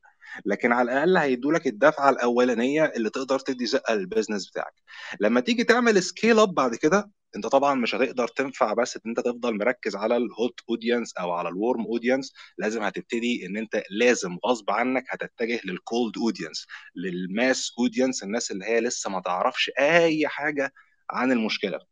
لكن 0.46 0.72
على 0.72 0.92
الأقل 0.92 1.16
هيدوا 1.16 1.52
لك 1.52 1.66
الدفعة 1.66 2.10
الأولانية 2.10 2.84
اللي 2.96 3.10
تقدر 3.10 3.38
تدي 3.38 3.66
زقة 3.66 3.94
لل 3.94 4.05
business 4.05 4.50
بتاعك. 4.50 4.74
لما 5.20 5.40
تيجي 5.40 5.64
تعمل 5.64 6.02
scale 6.02 6.38
up 6.38 6.54
بعد 6.54 6.74
كده 6.74 7.10
أنت 7.36 7.46
طبعا 7.46 7.74
مش 7.74 7.94
هتقدر 7.94 8.28
تنفع 8.28 8.72
بس 8.74 8.96
إن 8.96 9.02
أنت 9.06 9.20
تفضل 9.20 9.58
مركز 9.58 9.96
على 9.96 10.16
ال 10.16 10.27
hot 10.27 10.60
audience 10.70 11.12
أو 11.16 11.32
على 11.32 11.48
ال 11.48 11.55
warm 11.55 11.84
audience 11.86 12.32
لازم 12.58 12.82
هتبتدي 12.82 13.46
إن 13.46 13.56
أنت 13.56 13.82
لازم 13.90 14.38
غصب 14.46 14.70
عنك 14.70 15.04
هتتجه 15.10 15.60
لل 15.64 15.82
cold 15.82 16.18
audience 16.18 16.66
لل 16.96 17.21
mass 17.21 17.72
audience 17.78 18.22
الناس 18.22 18.50
اللي 18.50 18.64
هي 18.64 18.80
لسه 18.80 19.10
ما 19.10 19.20
تعرفش 19.20 19.70
أي 19.78 20.28
حاجة 20.28 20.72
عن 21.10 21.32
المشكلة. 21.32 21.89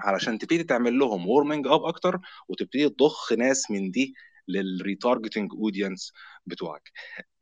علشان 0.00 0.38
تبتدي 0.38 0.64
تعمل 0.64 0.98
لهم 0.98 1.26
warming 1.28 1.66
up 1.66 1.82
أكتر 1.84 2.20
وتبتدي 2.48 2.88
تضخ 2.88 3.32
ناس 3.32 3.70
من 3.70 3.90
دي 3.90 4.14
لل 4.48 4.64
retargeting 4.64 5.52
audience 5.52 6.12
بتوعك. 6.46 6.92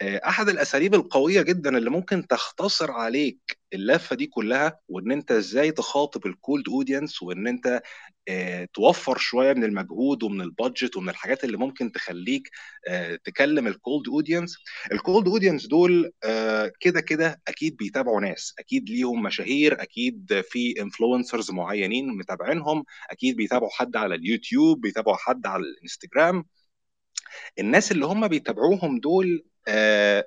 آه، 0.02 0.20
أحد 0.28 0.48
الأساليب 0.48 0.94
القوية 0.94 1.42
جدا 1.42 1.78
اللي 1.78 1.90
ممكن 1.90 2.26
تختصر 2.26 2.90
عليك 2.92 3.58
اللفة 3.74 4.16
دي 4.16 4.26
كلها 4.26 4.78
وإن 4.88 5.12
أنت 5.12 5.32
إزاي 5.32 5.72
تخاطب 5.72 6.26
ال 6.26 6.34
cold 6.34 6.68
audience 6.68 7.22
وإن 7.22 7.46
أنت 7.46 7.82
آه، 8.28 8.68
توفر 8.74 9.18
شوية 9.18 9.52
من 9.52 9.64
المجهود 9.64 10.22
ومن 10.22 10.40
ال 10.40 10.48
budget 10.48 10.96
ومن 10.96 11.08
الحاجات 11.08 11.44
اللي 11.44 11.56
ممكن 11.56 11.92
تخليك 11.92 12.50
آه، 12.88 13.18
تكلم 13.24 13.66
ال 13.66 13.75
cold 13.75 14.08
audience 14.08 14.56
ال 14.92 14.99
cold 14.99 15.28
audience 15.28 15.66
دول 15.66 16.12
كده 16.80 17.00
كده 17.00 17.42
أكيد 17.48 17.76
بيتابعوا 17.76 18.20
ناس 18.20 18.54
أكيد 18.58 18.90
ليهم 18.90 19.22
مشاهير 19.22 19.82
أكيد 19.82 20.42
في 20.50 20.80
influencers 20.82 21.50
معينين 21.50 22.08
متابعينهم 22.18 22.84
أكيد 23.10 23.36
بيتابعوا 23.36 23.70
حد 23.72 23.96
على 23.96 24.14
اليوتيوب 24.14 24.80
بيتابعوا 24.80 25.16
حد 25.16 25.46
على 25.46 25.62
الإنستجرام. 25.62 26.44
الناس 27.58 27.92
اللي 27.92 28.06
هم 28.06 28.28
بيتابعوهم 28.28 29.00
دول 29.00 29.44
آه 29.68 30.24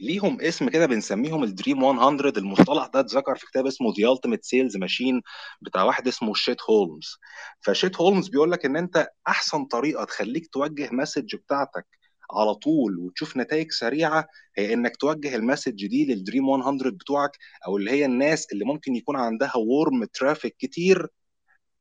ليهم 0.00 0.40
اسم 0.40 0.68
كده 0.68 0.86
بنسميهم 0.86 1.44
ال 1.44 1.50
dream 1.50 1.78
100 1.80 2.08
المصطلح 2.38 2.86
ده 2.86 3.00
اتذكر 3.00 3.36
في 3.36 3.46
كتاب 3.46 3.66
اسمه 3.66 3.92
The 4.00 4.12
Ultimate 4.12 4.44
Sales 4.44 4.76
Machine 4.76 5.22
بتاع 5.62 5.84
واحد 5.84 6.08
اسمه 6.08 6.34
Chet 6.34 6.56
Holmes 6.70 7.16
ف 7.60 7.67
Chet 7.67 7.96
Holmes 7.96 8.28
بيقول 8.28 8.52
لك 8.52 8.64
إن 8.64 8.76
أنت 8.76 9.08
أحسن 9.28 9.64
طريقة 9.64 10.04
تخليك 10.04 10.46
توجه 10.52 10.88
message 10.92 11.36
بتاعتك 11.36 11.86
على 12.32 12.54
طول 12.54 12.98
وتشوف 12.98 13.36
نتائج 13.36 13.72
سريعة 13.72 14.26
هي 14.56 14.72
إنك 14.74 14.96
توجه 14.96 15.36
ال 15.36 15.42
message 15.42 15.86
دي 15.86 16.06
لل 16.14 16.23
dream 16.23 16.46
100 16.46 16.90
بتوعك 16.90 17.30
أو 17.66 17.76
اللي 17.76 17.90
هي 17.90 18.04
الناس 18.04 18.46
اللي 18.52 18.64
ممكن 18.64 18.96
يكون 18.96 19.16
عندها 19.16 19.56
warm 19.56 20.04
traffic 20.04 20.56
كتير 20.58 21.08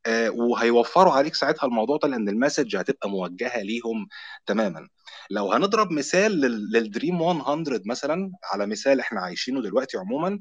آه، 0.05 0.29
وهيوفروا 0.29 1.13
عليك 1.13 1.35
ساعتها 1.35 1.67
الموضوع 1.67 1.97
ده 1.97 2.07
لأن 2.09 2.29
ال 2.29 2.35
message 2.35 2.75
هتبقى 2.77 3.09
موجهة 3.09 3.61
ليهم 3.61 4.07
تماما. 4.45 4.87
لو 5.29 5.51
هنضرب 5.53 5.91
مثال 5.91 6.31
لل 6.73 6.86
dream 6.86 7.17
100 7.19 7.81
مثلا 7.85 8.31
على 8.53 8.67
مثال 8.67 8.99
إحنا 8.99 9.21
عايشينه 9.21 9.61
دلوقتي 9.61 9.97
عموما 9.97 10.39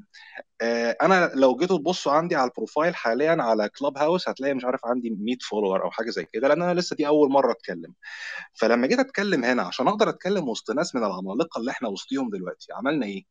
آه، 0.62 0.96
أنا 1.02 1.30
لو 1.34 1.56
جيتوا 1.56 1.78
تبصوا 1.78 2.12
عندي 2.12 2.36
على 2.36 2.48
ال 2.50 2.56
profile 2.56 2.94
حاليا 2.96 3.36
على 3.42 3.68
Clubhouse 3.68 4.28
هتلاقي 4.28 4.54
مش 4.54 4.64
عارف 4.64 4.80
عندي 4.86 5.10
100 5.10 5.38
follower 5.50 5.84
أو 5.84 5.90
حاجة 5.90 6.10
زي 6.10 6.26
كده 6.32 6.48
لأن 6.48 6.62
أنا 6.62 6.80
لسه 6.80 6.96
دي 6.96 7.06
أول 7.08 7.30
مرة 7.32 7.52
أتكلم. 7.52 7.94
فلما 8.54 8.86
جيت 8.86 8.98
أتكلم 8.98 9.44
هنا 9.44 9.62
عشان 9.62 9.88
أقدر 9.88 10.08
أتكلم 10.08 10.48
وسط 10.48 10.70
ناس 10.70 10.94
من 10.94 11.04
العمالقة 11.04 11.58
اللي 11.60 11.70
إحنا 11.70 11.88
وسطيهم 11.88 12.30
دلوقتي 12.30 12.72
عملنا 12.72 13.06
إيه؟ 13.06 13.24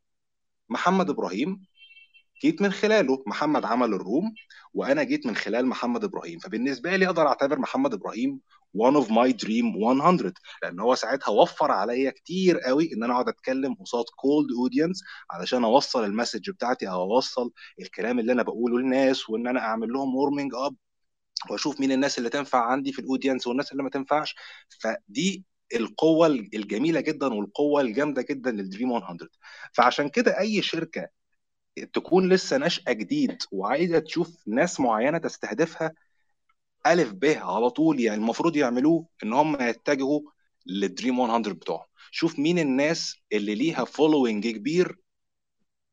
محمد 0.70 1.10
إبراهيم 1.10 1.64
جيت 2.42 2.62
من 2.62 2.72
خلاله 2.72 3.24
محمد 3.28 3.66
عمل 3.66 3.94
ال 3.94 4.02
room 4.02 4.34
وأنا 4.74 5.04
جيت 5.04 5.26
من 5.26 5.36
خلال 5.36 5.66
محمد 5.68 6.04
إبراهيم. 6.04 6.40
فبالنسبة 6.40 6.96
لي 6.96 7.06
أقدر 7.08 7.28
أعتبر 7.28 7.60
محمد 7.60 7.94
إبراهيم 7.94 8.42
one 8.78 8.96
of 9.04 9.08
my 9.10 9.32
dream 9.46 9.66
100 9.78 10.34
لأن 10.64 10.80
هو 10.80 10.96
ساعتها 10.96 11.32
وفر 11.32 11.72
عليا 11.72 12.12
كتير 12.12 12.60
قوي 12.60 12.94
إن 12.94 13.04
أنا 13.04 13.14
أقعد 13.14 13.30
أتكلم 13.30 13.74
قصاد 13.74 14.06
cold 14.16 14.52
audience 14.52 15.04
علشان 15.32 15.64
أوصل 15.64 16.04
ال 16.06 16.11
message 16.11 16.50
بتاعتي 16.50 16.90
أو 16.90 17.02
أوصل 17.16 17.52
الكلام 17.82 18.20
اللي 18.20 18.32
أنا 18.32 18.44
بقوله 18.44 18.80
للناس 18.80 19.30
وإن 19.30 19.48
أنا 19.48 19.60
أعمل 19.60 19.88
لهم 19.90 20.16
warming 20.16 20.52
up 20.56 20.76
وأشوف 21.50 21.80
مين 21.80 21.92
الناس 21.92 22.18
اللي 22.18 22.30
تنفع 22.30 22.66
عندي 22.66 22.92
في 22.94 23.00
ال 23.00 23.05
audience 23.05 23.48
والناس 23.48 23.72
اللي 23.72 23.84
ما 23.84 23.90
تنفعش. 23.90 24.36
فدي 24.80 25.46
القوة 25.76 26.28
الجميلة 26.28 27.02
جدا 27.02 27.28
والقوة 27.28 27.82
الجامدة 27.82 28.22
جدا 28.30 28.52
لل 28.52 28.63
dream 28.63 28.90
100 28.90 29.18
فعشان 29.74 30.10
كده 30.10 30.40
أي 30.40 30.62
شركة 30.62 31.08
تكون 31.86 32.30
لسه 32.34 32.58
ناشئة 32.58 32.92
جديد 32.94 33.38
وعايزة 33.52 34.00
تشوف 34.00 34.48
ناس 34.48 34.80
معينة 34.80 35.18
تستهدفها 35.18 35.92
ألف 36.88 37.12
ب 37.14 37.26
على 37.26 37.70
طول 37.70 38.00
يعني 38.00 38.18
المفروض 38.18 38.56
يعملوه 38.56 39.08
إن 39.24 39.34
هم 39.34 39.62
يتجهوا 39.62 40.22
لل 40.66 40.81
dream 40.81 41.18
100 41.18 41.38
بتوعهم. 41.40 41.86
شوف 42.12 42.40
مين 42.40 42.60
الناس 42.60 43.16
اللي 43.34 43.56
ليها 43.56 43.84
following 43.86 44.48
كبير. 44.48 44.98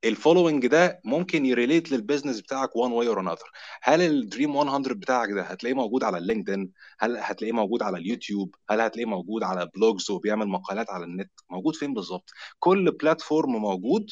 ال 0.05 0.11
following 0.11 0.67
ده 0.67 1.01
ممكن 1.05 1.47
يـ 1.47 1.53
relate 1.53 1.93
لل 1.93 2.02
business 2.02 2.41
بتاعك 2.41 2.77
one 2.77 2.93
way 2.93 3.09
or 3.09 3.21
another 3.21 3.51
هل 3.83 4.01
ال 4.03 4.11
dream 4.11 4.53
100 4.57 4.79
بتاعك 4.79 5.31
ده 5.31 5.43
هتلاقيه 5.43 5.75
موجود 5.75 6.05
على 6.05 6.19
LinkedIn 6.19 6.73
هل 6.99 7.17
هتلاقيه 7.17 7.53
موجود 7.53 7.83
على 7.83 7.99
اليوتيوب؟ 7.99 8.55
هل 8.71 8.81
هتلاقيه 8.81 9.07
موجود 9.11 9.43
على 9.43 9.71
blogs 9.75 10.11
وبيعمل 10.11 10.49
مقالات 10.49 10.91
على 10.91 11.05
النت؟ 11.05 11.31
موجود 11.51 11.77
فين 11.77 11.95
بالظبط؟ 11.95 12.31
كل 12.59 12.91
platform 12.91 13.51
موجود 13.57 14.11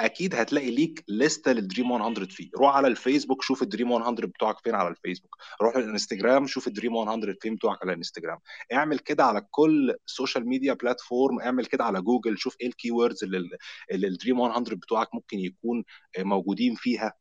أكيد 0.00 0.34
هتلاقي 0.34 0.70
ليك 0.70 1.04
لستة 1.08 1.52
لل 1.52 1.62
dream 1.62 1.88
100 1.88 2.14
فيه. 2.14 2.50
روح 2.56 2.76
على 2.76 2.88
الفيسبوك 2.88 3.42
شوف 3.42 3.62
ال 3.62 3.66
dream 3.66 3.88
100 3.88 4.10
بتوعك 4.10 4.58
فين 4.64 4.74
على 4.74 4.88
الفيسبوك. 4.88 5.36
روح 5.62 5.76
الإنستجرام 5.76 6.46
شوف 6.46 6.66
ال 6.66 6.70
dream 6.70 6.92
100 6.92 7.34
فين 7.40 7.54
بتوعك 7.54 7.78
على 7.82 7.92
الإنستجرام. 7.92 8.38
اعمل 8.72 8.98
كده 8.98 9.24
على 9.24 9.46
كل 9.50 9.94
social 10.06 10.48
media 10.48 10.72
platform 10.72 11.40
اعمل 11.40 11.66
كده 11.66 11.84
على 11.84 12.00
جوجل 12.02 12.38
شوف 12.38 12.56
إيه 12.60 12.66
ال 12.66 12.90
keywords 12.90 13.24
اللي, 13.24 13.48
ال 13.92 14.00
dream 14.00 14.38
100 14.38 14.60
بتوعك 14.60 15.14
ممكن 15.14 15.38
يكون 15.38 15.84
موجودين 16.18 16.74
فيها. 16.74 17.12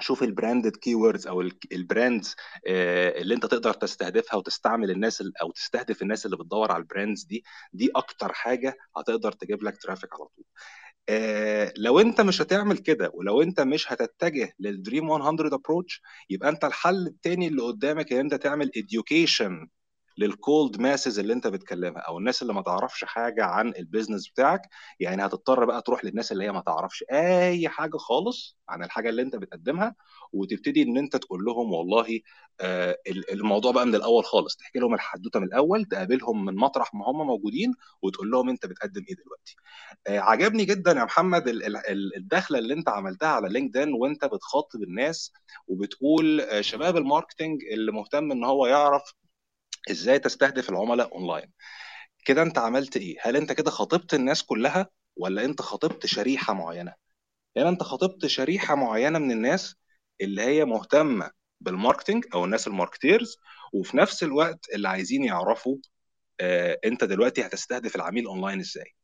شوف 0.00 0.22
ال 0.22 0.76
branded 0.76 0.94
keywords 0.94 1.26
أو 1.26 1.40
ال 1.72 1.81
brands 1.81 2.34
اللي 2.66 3.34
أنت 3.34 3.46
تقدر 3.46 3.72
تستهدفها 3.72 4.36
وتستعمل 4.36 4.90
الناس 4.90 5.22
أو 5.42 5.50
تستهدف 5.50 6.02
الناس 6.02 6.26
اللي 6.26 6.36
بتدور 6.36 6.72
على 6.72 6.80
ال 6.80 6.86
brands 6.86 7.24
دي. 7.24 7.44
دي 7.72 7.90
أكتر 7.96 8.32
حاجة 8.32 8.76
هتقدر 8.96 9.32
تجيب 9.32 9.62
لك 9.62 9.82
traffic 9.82 10.12
على 10.14 10.24
طول. 10.24 10.44
آه 11.08 11.72
لو 11.76 12.00
انت 12.00 12.20
مش 12.20 12.42
هتعمل 12.42 12.78
كده 12.78 13.10
ولو 13.14 13.42
انت 13.42 13.60
مش 13.60 13.92
هتتجه 13.92 14.52
لل 14.60 14.73
dream 14.73 15.06
100 15.06 15.54
approach 15.54 16.02
يبقى 16.30 16.48
انت 16.48 16.64
الحل 16.64 17.06
التاني 17.06 17.46
اللي 17.48 17.62
قدامك 17.62 18.12
ان 18.12 18.18
انت 18.18 18.34
تعمل 18.34 18.70
education. 18.76 19.68
لل 20.18 20.39
cold 20.39 20.80
masses 20.80 21.18
اللي 21.18 21.32
انت 21.32 21.46
بتكلمها 21.46 22.02
أو 22.02 22.18
الناس 22.18 22.42
اللي 22.42 22.54
ما 22.54 22.62
تعرفش 22.62 23.04
حاجة 23.04 23.44
عن 23.44 23.68
ال 23.78 23.84
business 23.84 24.28
بتاعك 24.28 24.60
يعني 25.00 25.26
هتضطر 25.26 25.64
بقى 25.64 25.82
تروح 25.82 26.04
للناس 26.04 26.32
اللي 26.32 26.44
هي 26.44 26.52
ما 26.52 26.60
تعرفش 26.60 27.04
أي 27.12 27.68
حاجة 27.68 27.96
خالص 27.96 28.56
عن 28.68 28.82
الحاجة 28.84 29.08
اللي 29.08 29.22
انت 29.22 29.36
بتقدمها 29.36 29.94
وتبتدي 30.32 30.82
إن 30.82 30.98
انت 30.98 31.16
تقول 31.16 31.44
لهم 31.44 31.72
والله 31.72 32.20
آه 32.60 32.96
الموضوع 33.32 33.72
بقى 33.72 33.86
من 33.86 33.94
الأول 33.94 34.24
خالص. 34.24 34.56
تحكي 34.56 34.78
لهم 34.78 34.94
الحدوتة 34.94 35.40
من 35.40 35.46
الأول 35.46 35.84
تقابلهم 35.84 36.44
من 36.44 36.56
مطرح 36.56 36.94
ما 36.94 37.04
هم 37.10 37.26
موجودين 37.26 37.72
وتقول 38.02 38.30
لهم 38.30 38.48
أنت 38.48 38.66
بتقدم 38.66 39.02
إيه 39.08 39.14
دلوقتي. 39.16 39.56
آه 40.06 40.18
عجبني 40.20 40.64
جدا 40.64 40.92
يا 40.92 41.04
محمد 41.04 41.44
الدخلة 42.16 42.58
اللي 42.58 42.74
انت 42.74 42.88
عملتها 42.88 43.28
على 43.28 43.48
LinkedIn 43.48 43.92
وانت 43.92 44.24
بتخاطب 44.24 44.82
الناس 44.82 45.32
وبتقول 45.68 46.40
آه 46.40 46.60
شباب 46.60 46.96
ال 46.96 47.02
marketing 47.02 47.60
اللي 47.72 47.92
مهتم 47.92 48.32
إن 48.32 48.44
هو 48.44 48.66
يعرف 48.66 49.14
إزاي 49.90 50.18
تستهدف 50.18 50.70
العملاء 50.70 51.14
اونلاين. 51.14 51.52
كده 52.24 52.42
انت 52.42 52.58
عملت 52.58 52.96
إيه؟ 52.96 53.16
هل 53.22 53.36
انت 53.36 53.52
كده 53.52 53.70
خاطبت 53.70 54.14
الناس 54.14 54.42
كلها 54.42 54.88
ولا 55.16 55.44
انت 55.44 55.62
خاطبت 55.62 56.06
شريحة 56.06 56.54
معينة؟ 56.54 56.94
يعني 57.54 57.68
انت 57.68 57.82
خاطبت 57.82 58.26
شريحة 58.26 58.74
معينة 58.74 59.18
من 59.18 59.30
الناس 59.30 59.76
اللي 60.20 60.42
هي 60.42 60.64
مهتمة 60.64 61.30
بال 61.60 61.72
marketing 61.72 62.24
أو 62.34 62.44
الناس 62.44 62.66
ال 62.66 62.73
marketers 62.73 63.36
وفي 63.72 63.96
نفس 63.96 64.22
الوقت 64.22 64.66
اللي 64.74 64.88
عايزين 64.88 65.24
يعرفوا 65.24 65.76
آه 66.40 66.78
انت 66.84 67.04
دلوقتي 67.04 67.46
هتستهدف 67.46 67.96
العميل 67.96 68.26
اونلاين 68.26 68.60
إزاي؟ 68.60 68.94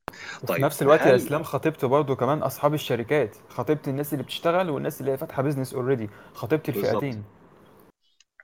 طيب 0.47 0.57
في 0.57 0.63
نفس 0.63 0.83
الوقت 0.83 1.01
يا 1.01 1.17
اسلام 1.17 1.43
خاطبت 1.43 1.85
برضه 1.85 2.17
كمان 2.17 2.43
اصحاب 2.43 2.75
الشركات. 2.75 3.37
خاطبت 3.49 3.89
الناس 3.89 4.13
اللي 4.13 4.25
بتشتغل 4.25 4.71
والناس 4.71 5.01
اللي 5.01 5.13
هي 5.13 5.17
فاتحة 5.17 5.43
business 5.43 5.75
already 5.75 6.11
خاطبت 6.35 6.69
الفئتين. 6.69 7.25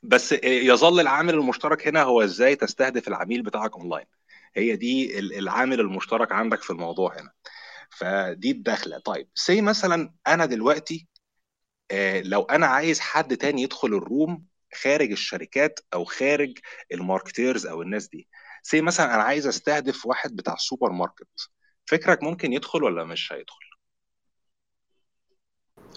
بس 0.09 0.33
يظل 0.43 1.01
العامل 1.01 1.35
المشترك 1.35 1.89
هنا 1.89 2.03
هو 2.03 2.23
إزاي 2.23 2.57
تستهدف 2.57 3.09
العميل 3.09 3.43
بتاعك 3.43 3.77
أونلاين. 3.77 4.07
هي 4.57 4.77
دي 4.77 5.19
العامل 5.19 5.81
المشترك 5.81 6.33
عندك 6.33 6.63
في 6.63 6.71
الموضوع 6.71 7.21
هنا. 7.21 7.33
فدي 7.91 8.51
الدخلة. 8.51 8.99
طيب 8.99 9.29
say 9.35 9.61
مثلا 9.61 10.15
أنا 10.27 10.47
دلوقتي 10.47 11.07
لو 12.23 12.43
أنا 12.43 12.67
عايز 12.67 13.01
حد 13.01 13.37
تاني 13.37 13.63
يدخل 13.63 13.89
ال 13.89 14.00
room 14.00 14.45
خارج 14.83 15.11
الشركات 15.11 15.81
أو 15.95 16.05
خارج 16.05 16.59
ال 16.93 17.00
marketers 17.00 17.67
أو 17.67 17.83
الناس 17.83 18.09
دي. 18.09 18.29
say 18.63 18.81
مثلا 18.81 19.15
أنا 19.15 19.23
عايز 19.23 19.47
أستهدف 19.47 20.07
واحد 20.07 20.37
بتاع 20.37 20.57
سوبر 20.57 20.93
ماركت. 20.93 21.29
فكرك 21.87 22.23
ممكن 22.23 22.53
يدخل 22.53 22.85
ولا 22.85 23.05
مش 23.05 23.33
هيدخل؟ 23.33 23.69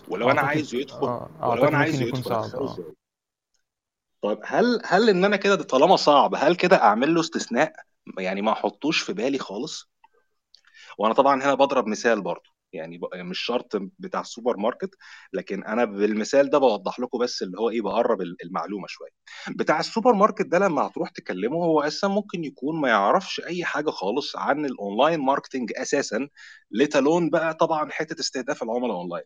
ولو 0.07 0.31
أنا 0.31 0.41
عايزه 0.41 0.77
يدخل 0.77 1.07
آه. 1.07 1.49
ولو 1.49 1.67
أنا 1.67 1.77
عايزه 1.77 2.05
يدخل 2.05 2.93
طيب 4.21 4.39
هل 4.45 4.81
هل 4.85 5.09
إن 5.09 5.25
أنا 5.25 5.35
كده 5.37 5.55
طالما 5.55 5.95
صعب 5.95 6.35
هل 6.35 6.55
كده 6.55 6.81
أعمل 6.83 7.13
له 7.13 7.19
استثناء؟ 7.21 7.73
يعني 8.19 8.41
ما 8.41 8.51
أحطوش 8.51 9.01
في 9.01 9.13
بالي 9.13 9.37
خالص؟ 9.39 9.91
وأنا 10.97 11.13
طبعا 11.13 11.43
هنا 11.43 11.53
بضرب 11.53 11.87
مثال 11.87 12.21
برضو 12.21 12.49
يعني 12.73 12.97
ب- 12.97 13.15
مش 13.15 13.39
شرط 13.39 13.71
بتاع 13.99 14.21
السوبر 14.21 14.57
ماركت 14.57 14.89
لكن 15.33 15.63
أنا 15.63 15.85
بالمثال 15.85 16.49
ده 16.49 16.57
بوضح 16.57 16.99
لكم 16.99 17.17
بس 17.19 17.41
اللي 17.43 17.57
هو 17.59 17.69
إيه 17.69 17.81
بقرب 17.81 18.21
ال- 18.21 18.37
المعلومة 18.43 18.87
شوية. 18.87 19.09
بتاع 19.49 19.79
السوبر 19.79 20.13
ماركت 20.13 20.45
ده 20.45 20.59
لما 20.59 20.87
هتروح 20.87 21.09
تكلمه 21.09 21.55
هو 21.57 21.81
أساسا 21.81 22.07
ممكن 22.07 22.43
يكون 22.43 22.81
ما 22.81 22.89
يعرفش 22.89 23.39
أي 23.45 23.65
حاجة 23.65 23.89
خالص 23.89 24.35
عن 24.35 24.65
ال 24.65 24.73
online 24.73 25.19
marketing 25.19 25.71
أساسا 25.77 26.27
let 26.71 26.93
alone 26.93 27.29
بقى 27.29 27.53
طبعا 27.53 27.91
حتة 27.91 28.19
استهداف 28.19 28.63
العملاء 28.63 28.91
أونلاين. 28.97 29.23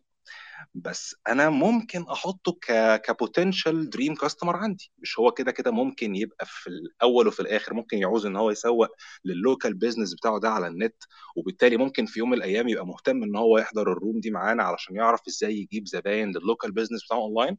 بس 0.74 1.16
أنا 1.28 1.50
ممكن 1.50 2.02
أحطه 2.02 2.52
ك 2.52 2.96
ك 3.02 3.11
potential 3.11 3.90
dream 3.90 4.14
customer 4.14 4.56
عندي. 4.56 4.92
مش 4.98 5.18
هو 5.18 5.30
كده 5.32 5.52
كده 5.52 5.70
ممكن 5.70 6.16
يبقى 6.16 6.46
في 6.46 6.66
الأول 6.70 7.26
وفي 7.28 7.40
الآخر 7.40 7.74
ممكن 7.74 7.98
يعوز 7.98 8.26
إن 8.26 8.36
هو 8.36 8.50
يسوق 8.50 8.88
لل 9.24 9.38
local 9.38 9.74
business 9.74 10.14
بتاعه 10.14 10.40
ده 10.40 10.48
على 10.50 10.66
النت 10.66 10.96
وبالتالي 11.36 11.76
ممكن 11.76 12.06
في 12.06 12.18
يوم 12.18 12.30
من 12.30 12.36
الأيام 12.36 12.68
يبقى 12.68 12.86
مهتم 12.86 13.22
إن 13.22 13.36
هو 13.36 13.58
يحضر 13.58 13.92
ال 13.92 13.98
room 13.98 14.20
دي 14.20 14.30
معانا 14.30 14.62
علشان 14.62 14.96
يعرف 14.96 15.20
إزاي 15.28 15.56
يجيب 15.58 15.86
زباين 15.88 16.28
لل 16.30 16.42
local 16.42 16.72
business 16.72 17.04
بتاعه 17.04 17.18
اونلاين 17.18 17.58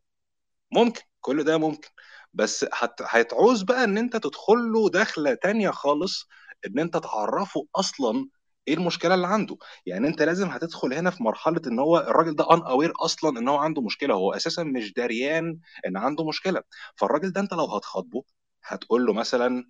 ممكن 0.72 1.02
كل 1.22 1.44
ده 1.44 1.58
ممكن. 1.58 1.90
بس 2.34 2.66
هت... 2.74 3.02
هتعوز 3.02 3.64
بقى 3.64 3.84
إن 3.84 3.98
أنت 3.98 4.18
تدخل 4.18 4.56
له 4.74 4.90
دخلة 4.90 5.34
تانية 5.34 5.70
خالص 5.70 6.28
إن 6.68 6.80
أنت 6.80 6.98
تعرفه 6.98 7.68
أصلا 7.76 8.28
إيه 8.68 8.74
المشكلة 8.74 9.14
اللي 9.14 9.28
عنده؟ 9.28 9.58
يعني 9.86 10.08
أنت 10.08 10.22
لازم 10.22 10.48
هتدخل 10.50 10.94
هنا 10.94 11.10
في 11.10 11.24
مرحلة 11.24 11.62
إن 11.68 11.80
هو 11.80 11.98
الراجل 11.98 12.36
ده 12.36 12.54
unaware 12.54 12.94
أصلا 13.00 13.40
إن 13.40 13.48
هو 13.50 13.58
عنده 13.58 13.82
مشكلة 13.82 14.14
هو 14.16 14.34
أساسا 14.34 14.64
مش 14.64 14.94
دريان 14.94 15.60
إن 15.88 15.98
عنده 15.98 16.26
مشكلة. 16.28 16.64
فالراجل 16.96 17.32
ده 17.32 17.42
أنت 17.42 17.54
لو 17.54 17.66
هتخاطبه 17.66 18.24
هتقول 18.64 19.06
له 19.06 19.14
مثلا 19.14 19.66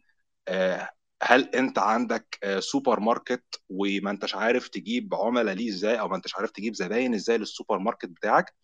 آه، 0.47 0.89
هل 1.23 1.55
أنت 1.55 1.79
عندك 1.79 2.39
آه، 2.43 2.59
سوبر 2.59 2.99
ماركت 2.99 3.61
وما 3.69 4.11
أنتش 4.11 4.35
عارف 4.35 4.67
تجيب 4.67 5.15
عملاء 5.15 5.55
ليه 5.55 5.69
إزاي 5.69 5.99
أو 5.99 6.07
ما 6.07 6.15
أنتش 6.15 6.35
عارف 6.35 6.51
تجيب 6.51 6.75
زباين 6.75 7.13
إزاي 7.13 7.37
للسوبر 7.37 7.79
ماركت 7.79 8.05
بتاعك؟ 8.09 8.55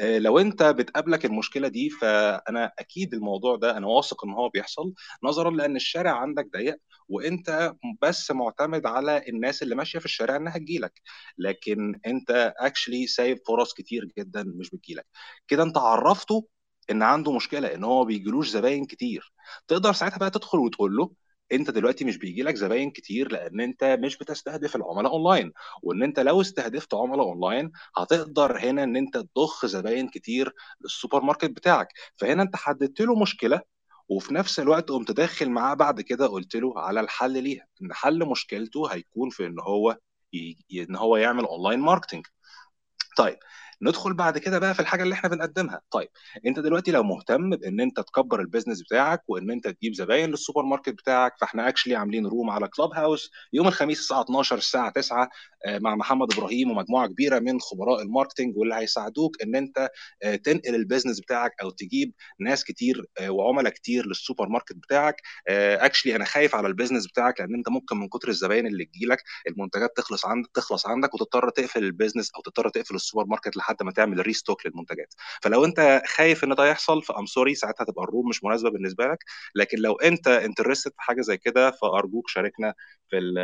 لو 0.00 0.38
انت 0.38 0.62
بتقابلك 0.62 1.24
المشكلة 1.24 1.68
دي 1.68 1.90
فأنا 1.90 2.72
أكيد 2.78 3.14
الموضوع 3.14 3.56
ده 3.56 3.76
أنا 3.76 3.86
واثق 3.86 4.24
إن 4.24 4.30
هو 4.32 4.48
بيحصل 4.48 4.92
نظرا 5.24 5.50
لأن 5.50 5.76
الشارع 5.76 6.12
عندك 6.12 6.48
ضيق 6.56 6.76
وأنت 7.08 7.74
بس 8.02 8.30
معتمد 8.30 8.86
على 8.86 9.24
الناس 9.28 9.62
اللي 9.62 9.74
ماشية 9.74 9.98
في 9.98 10.04
الشارع 10.04 10.36
إنها 10.36 10.58
تجيلك. 10.58 11.00
لكن 11.38 12.00
أنت 12.06 12.54
actually 12.58 13.06
سايب 13.06 13.38
فرص 13.46 13.72
كتير 13.74 14.04
جدا 14.18 14.42
مش 14.46 14.70
بتجيلك. 14.70 15.06
كده 15.48 15.62
أنت 15.62 15.78
عرفته 15.78 16.48
إن 16.90 17.02
عنده 17.02 17.32
مشكلة 17.32 17.74
إن 17.74 17.84
هو 17.84 18.04
بيجيلوش 18.04 18.48
زباين 18.48 18.84
كتير. 18.86 19.32
تقدر 19.68 19.92
ساعتها 19.92 20.18
بقى 20.18 20.30
تدخل 20.30 20.58
وتقول 20.58 20.96
له 20.96 21.10
انت 21.52 21.70
دلوقتي 21.70 22.04
مش 22.04 22.18
بيجي 22.18 22.42
لك 22.42 22.54
زباين 22.54 22.90
كتير 22.90 23.32
لأن 23.32 23.60
انت 23.60 23.84
مش 23.84 24.18
بتستهدف 24.18 24.76
العملاء 24.76 25.12
اونلاين. 25.12 25.52
وان 25.82 26.02
انت 26.02 26.20
لو 26.20 26.40
استهدفت 26.40 26.94
عملاء 26.94 27.26
اونلاين 27.26 27.72
هتقدر 27.96 28.58
هنا 28.58 28.84
ان 28.84 28.96
انت 28.96 29.16
تضخ 29.16 29.66
زباين 29.66 30.08
كتير 30.08 30.54
للسوبر 30.80 31.22
ماركت 31.22 31.50
بتاعك. 31.50 31.88
فهنا 32.16 32.42
انت 32.42 32.56
حددت 32.56 33.00
له 33.00 33.14
مشكلة 33.20 33.60
وفي 34.08 34.34
نفس 34.34 34.60
الوقت 34.60 34.88
قمت 34.88 35.10
داخل 35.10 35.50
معاه 35.50 35.74
بعد 35.74 36.00
كده 36.00 36.26
قلت 36.26 36.56
له 36.56 36.80
على 36.80 37.00
الحل 37.00 37.42
ليها. 37.42 37.66
إن 37.82 37.92
حل 37.92 38.18
مشكلته 38.28 38.86
هيكون 38.86 39.30
في 39.30 39.46
إن 39.46 39.60
هو 39.60 39.98
ي... 40.34 40.56
إن 40.72 40.96
هو 40.96 41.16
يعمل 41.16 41.44
online 41.44 41.80
marketing 41.80 42.26
طيب 43.16 43.36
ندخل 43.82 44.14
بعد 44.14 44.38
كده 44.38 44.58
بقى 44.58 44.74
في 44.74 44.80
الحاجة 44.80 45.02
اللي 45.02 45.14
إحنا 45.14 45.28
بنقدمها. 45.30 45.80
طيب 45.90 46.08
انت 46.46 46.58
دلوقتي 46.58 46.90
لو 46.90 47.02
مهتم 47.02 47.50
بان 47.50 47.80
انت 47.80 48.00
تكبر 48.00 48.40
ال 48.40 48.45
business 48.45 48.82
بتاعك 48.82 49.22
وان 49.28 49.50
انت 49.50 49.68
تجيب 49.68 49.94
زباين 49.94 50.30
للسوبر 50.30 50.62
ماركت 50.62 50.88
بتاعك 50.90 51.32
فاحنا 51.40 51.68
actually 51.68 51.96
عاملين 51.96 52.26
room 52.26 52.50
على 52.50 52.68
كلاب 52.68 52.90
هاوس 52.94 53.30
يوم 53.52 53.68
الخميس 53.68 53.98
الساعة 54.00 54.22
12 54.22 54.56
الساعة 54.56 54.90
9 54.90 55.28
آه، 55.66 55.78
مع 55.78 55.94
محمد 55.94 56.32
إبراهيم 56.34 56.70
ومجموعة 56.70 57.06
كبيرة 57.06 57.38
من 57.38 57.60
خبراء 57.60 58.02
ال 58.02 58.07
marketing 58.07 58.56
واللي 58.56 58.74
هيساعدوك 58.74 59.42
ان 59.42 59.56
انت 59.56 59.90
آه، 60.22 60.36
تنقل 60.36 60.74
ال 60.74 60.79
business 60.79 61.20
بتاعك 61.20 61.52
أو 61.62 61.70
تجيب 61.70 62.12
ناس 62.40 62.64
كتير 62.64 63.04
آه، 63.20 63.30
وعملاء 63.30 63.72
كتير 63.72 64.06
للسوبر 64.06 64.48
ماركت 64.48 64.76
بتاعك. 64.76 65.16
actually 65.48 66.16
أنا 66.16 66.24
خايف 66.24 66.54
على 66.54 66.66
ال 66.68 66.72
business 66.72 67.06
بتاعك 67.06 67.40
لأن 67.40 67.54
انت 67.54 67.68
ممكن 67.68 67.96
من 67.96 68.08
كتر 68.08 68.28
الزباين 68.28 68.66
اللي 68.66 68.84
تجيلك 68.84 69.18
المنتجات 69.48 69.96
تخلص 69.96 70.26
عندك 70.26 70.50
تخلص 70.54 70.86
عندك 70.86 71.14
وتضطر 71.14 71.50
تقفل 71.50 71.84
ال 71.84 71.89
business 71.89 72.30
أو 72.36 72.40
تضطر 72.42 72.68
تقفل 72.68 72.94
السوبر 72.94 73.26
ماركت 73.26 73.56
لحد 73.56 73.71
ما 73.82 73.92
تعمل 73.92 74.26
restock 74.26 74.66
للمنتجات. 74.66 75.14
فلو 75.42 75.64
انت 75.64 76.02
خايف 76.06 76.44
ان 76.44 76.54
ده 76.54 76.66
يحصل 76.66 77.02
ف 77.02 77.08
I'm 77.08 77.26
sorry 77.26 77.54
ساعتها 77.54 77.84
تبقى 77.84 78.04
ال 78.04 78.09
room 78.09 78.28
مش 78.28 78.44
مناسبة 78.44 78.70
بالنسبة 78.70 79.04
لك. 79.06 79.18
لكن 79.54 79.78
لو 79.78 79.92
انت 79.96 80.28
interested 80.28 80.90
في 80.90 81.02
حاجة 81.02 81.20
زي 81.20 81.36
كده 81.38 81.70
فأرجوك 81.70 82.28
شاركنا 82.28 82.74
في 83.10 83.18
ال 83.18 83.34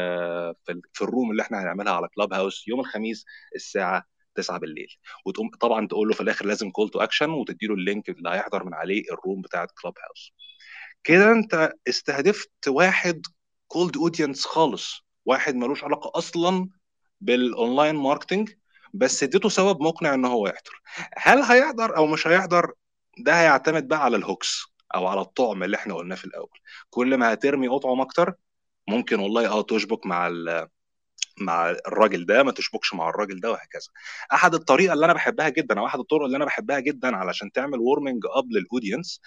في, 0.66 0.72
ال 0.72 0.82
في 0.92 1.02
ال 1.02 1.08
room 1.08 1.30
اللي 1.30 1.42
إحنا 1.42 1.62
هنعملها 1.62 1.92
على 1.92 2.08
كلاب 2.08 2.32
هاوس 2.34 2.68
يوم 2.68 2.80
الخميس 2.80 3.24
الساعة 3.54 4.04
9 4.34 4.58
بالليل. 4.58 4.88
وتقوم 5.26 5.50
طبعا 5.60 5.86
تقول 5.86 6.08
له 6.08 6.14
في 6.14 6.20
الآخر 6.20 6.46
لازم 6.46 6.70
call 6.70 6.88
to 6.90 7.00
action 7.00 7.30
وتدي 7.30 7.66
له 7.66 7.74
ال 7.74 7.81
link 7.81 8.08
اللي 8.08 8.30
هيحضر 8.30 8.64
من 8.64 8.74
عليه 8.74 9.02
ال 9.12 9.18
room 9.18 9.40
بتاعت 9.42 9.70
كلاب 9.82 9.94
هاوس 10.06 10.32
كده 11.04 11.32
انت 11.32 11.72
استهدفت 11.88 12.50
واحد 12.68 13.22
cold 13.68 13.96
audience 13.96 14.46
خالص 14.46 15.00
واحد 15.24 15.54
ملوش 15.54 15.84
علاقة 15.84 16.18
أصلا 16.18 16.68
بال 17.20 17.39
online 17.39 17.94
marketing 17.94 18.50
بس 18.94 19.22
اديته 19.22 19.48
سبب 19.48 19.82
مقنع 19.82 20.14
ان 20.14 20.24
هو 20.24 20.46
يحضر. 20.46 20.80
هل 21.16 21.42
هيحضر 21.42 21.96
أو 21.96 22.06
مش 22.06 22.26
هيحضر؟ 22.26 22.72
ده 23.18 23.40
هيعتمد 23.40 23.88
بقى 23.88 24.04
على 24.04 24.16
ال 24.16 24.24
hooks 24.24 24.62
أو 24.94 25.06
على 25.06 25.20
الطعم 25.20 25.62
اللي 25.62 25.76
إحنا 25.76 25.94
قلناه 25.94 26.16
في 26.16 26.24
الأول. 26.24 26.58
كل 26.90 27.16
ما 27.16 27.32
هترمي 27.32 27.68
أطعم 27.68 28.00
أكتر 28.00 28.34
ممكن 28.88 29.20
والله 29.20 29.48
آه 29.48 29.62
تشبك 29.62 30.06
مع 30.06 30.30
مع 31.40 31.70
الراجل 31.70 32.26
ده 32.26 32.42
ما 32.42 32.52
تشبكش 32.52 32.94
مع 32.94 33.08
الراجل 33.08 33.40
ده 33.40 33.50
وهكذا. 33.50 33.88
أحد 34.32 34.54
الطريقة 34.54 34.92
اللي 34.94 35.04
أنا 35.04 35.12
بحبها 35.12 35.48
جدا 35.48 35.78
أو 35.80 35.86
أحد 35.86 35.98
الطرق 35.98 36.24
اللي 36.24 36.36
أنا 36.36 36.44
بحبها 36.44 36.80
جدا 36.80 37.16
علشان 37.16 37.52
تعمل 37.52 37.78
warming 37.78 38.22
up 38.36 38.52
لل 38.52 38.66
audience 38.66 39.20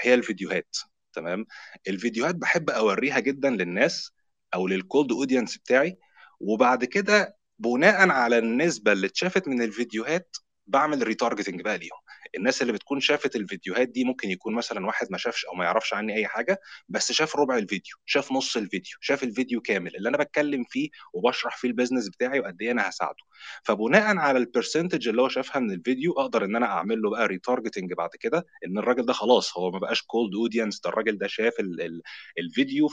هي 0.00 0.14
الفيديوهات. 0.14 0.76
تمام؟ 1.12 1.46
الفيديوهات 1.88 2.34
بحب 2.34 2.70
أوريها 2.70 3.18
جدا 3.20 3.50
للناس 3.50 4.12
أو 4.54 4.66
لل 4.68 4.83
cold 4.83 5.12
audience 5.12 5.58
بتاعي 5.58 5.98
وبعد 6.40 6.84
كده 6.84 7.37
بناء 7.58 8.08
على 8.10 8.38
النسبة 8.38 8.92
اللي 8.92 9.06
اتشافت 9.06 9.48
من 9.48 9.62
الفيديوهات 9.62 10.36
بعمل 10.66 11.02
retargeting 11.02 11.62
بقى 11.62 11.78
ليهم. 11.78 12.00
الناس 12.36 12.62
اللي 12.62 12.72
بتكون 12.72 13.00
شافت 13.00 13.36
الفيديوهات 13.36 13.88
دي 13.88 14.04
ممكن 14.04 14.30
يكون 14.30 14.54
مثلا 14.54 14.86
واحد 14.86 15.06
ما 15.10 15.18
شافش 15.18 15.44
أو 15.44 15.54
ما 15.54 15.64
يعرفش 15.64 15.94
عني 15.94 16.14
أي 16.16 16.26
حاجة 16.26 16.60
بس 16.88 17.12
شاف 17.12 17.36
ربع 17.36 17.56
الفيديو 17.58 17.96
شاف 18.06 18.32
نص 18.32 18.56
الفيديو 18.56 18.96
شاف 19.00 19.22
الفيديو 19.22 19.60
كامل. 19.60 19.96
اللي 19.96 20.08
أنا 20.08 20.18
بتكلم 20.18 20.64
فيه 20.64 20.90
وبشرح 21.12 21.56
فيه 21.56 21.68
ال 21.68 21.72
business 21.72 22.08
بتاعي 22.08 22.40
وقد 22.40 22.62
إيه 22.62 22.70
أنا 22.70 22.88
هساعده. 22.88 23.24
فبناء 23.64 24.16
على 24.16 24.38
ال 24.38 24.44
percentage 24.44 25.08
اللي 25.08 25.22
هو 25.22 25.28
شافها 25.28 25.60
من 25.60 25.70
الفيديو 25.72 26.12
أقدر 26.12 26.44
إن 26.44 26.56
أنا 26.56 26.66
أعمل 26.66 27.02
له 27.02 27.10
بقى 27.10 27.26
retargeting 27.26 27.92
بعد 27.92 28.10
كده 28.20 28.46
إن 28.66 28.78
الراجل 28.78 29.06
ده 29.06 29.12
خلاص 29.12 29.58
هو 29.58 29.70
ما 29.70 29.78
بقاش 29.78 30.02
cold 30.02 30.34
audience 30.34 30.80
ده 30.80 30.90
الراجل 30.90 31.18
ده 31.18 31.26
شاف 31.26 31.60
ال 31.60 31.80
ال 31.82 32.02
الفيديو 32.38 32.88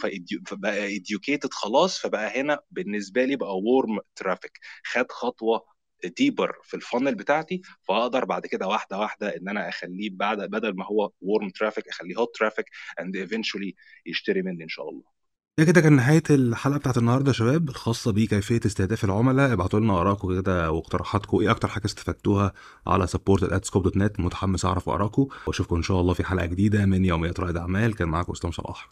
فبقى 0.48 0.86
educated 0.86 1.54
خلاص 1.54 2.00
فبقى 2.00 2.42
هنا 2.42 2.60
بالنسبة 2.72 3.26
لي 3.26 3.36
بقى 3.36 3.58
warm 3.58 4.00
traffic 4.16 4.60
خد 4.86 5.12
خطوة 5.12 5.75
deeper 6.18 6.56
في 6.64 6.74
ال 6.74 6.80
funnel 6.80 7.16
بتاعتي 7.16 7.62
فأقدر 7.88 8.26
بعد 8.26 8.46
كده 8.46 8.68
واحدة 8.68 9.00
واحدة 9.00 9.36
إن 9.36 9.50
أنا 9.50 9.70
أخليه 9.70 10.10
بعد 10.14 10.38
بدل 10.38 10.76
ما 10.76 10.86
هو 10.86 11.12
warm 11.22 11.50
traffic 11.50 11.88
أخليه 11.88 12.16
hot 12.16 12.36
traffic 12.36 12.66
and 13.00 13.16
eventually 13.16 13.76
يشتري 14.06 14.42
مني 14.42 14.64
إن 14.64 14.70
شاء 14.70 14.90
الله. 14.90 15.16
ده 15.58 15.66
كده 15.66 15.82
كان 15.82 15.94
نهاية 15.94 16.24
الحلقة 16.30 16.78
بتاعت 16.78 16.98
النهاردة 16.98 17.28
يا 17.28 17.34
شباب 17.34 17.70
الخاصة 17.70 18.12
بكيفية 18.12 18.60
استهداف 18.66 19.04
العملاء. 19.04 19.54
ابعتوا 19.54 19.80
لنا 19.80 20.02
آراءكم 20.02 20.42
كده 20.42 20.72
واقتراحاتكم 20.72 21.38
إيه 21.40 21.52
أكتر 21.52 21.68
حاجة 21.68 21.86
استفدتوها 21.86 22.54
على 22.88 23.08
support@scope.net 23.08 24.20
متحمس 24.20 24.66
أعرف 24.66 24.90
آراءكم 24.90 25.28
وأشوفكم 25.48 25.76
إن 25.76 25.84
شاء 25.84 26.02
الله 26.02 26.14
في 26.14 26.24
حلقة 26.24 26.46
جديدة 26.46 26.86
من 26.86 27.06
يوميات 27.06 27.40
رائد 27.40 27.58
أعمال. 27.58 27.96
كان 27.96 28.08
معاكم 28.08 28.32
إسلام 28.32 28.52
صلاح 28.52 28.90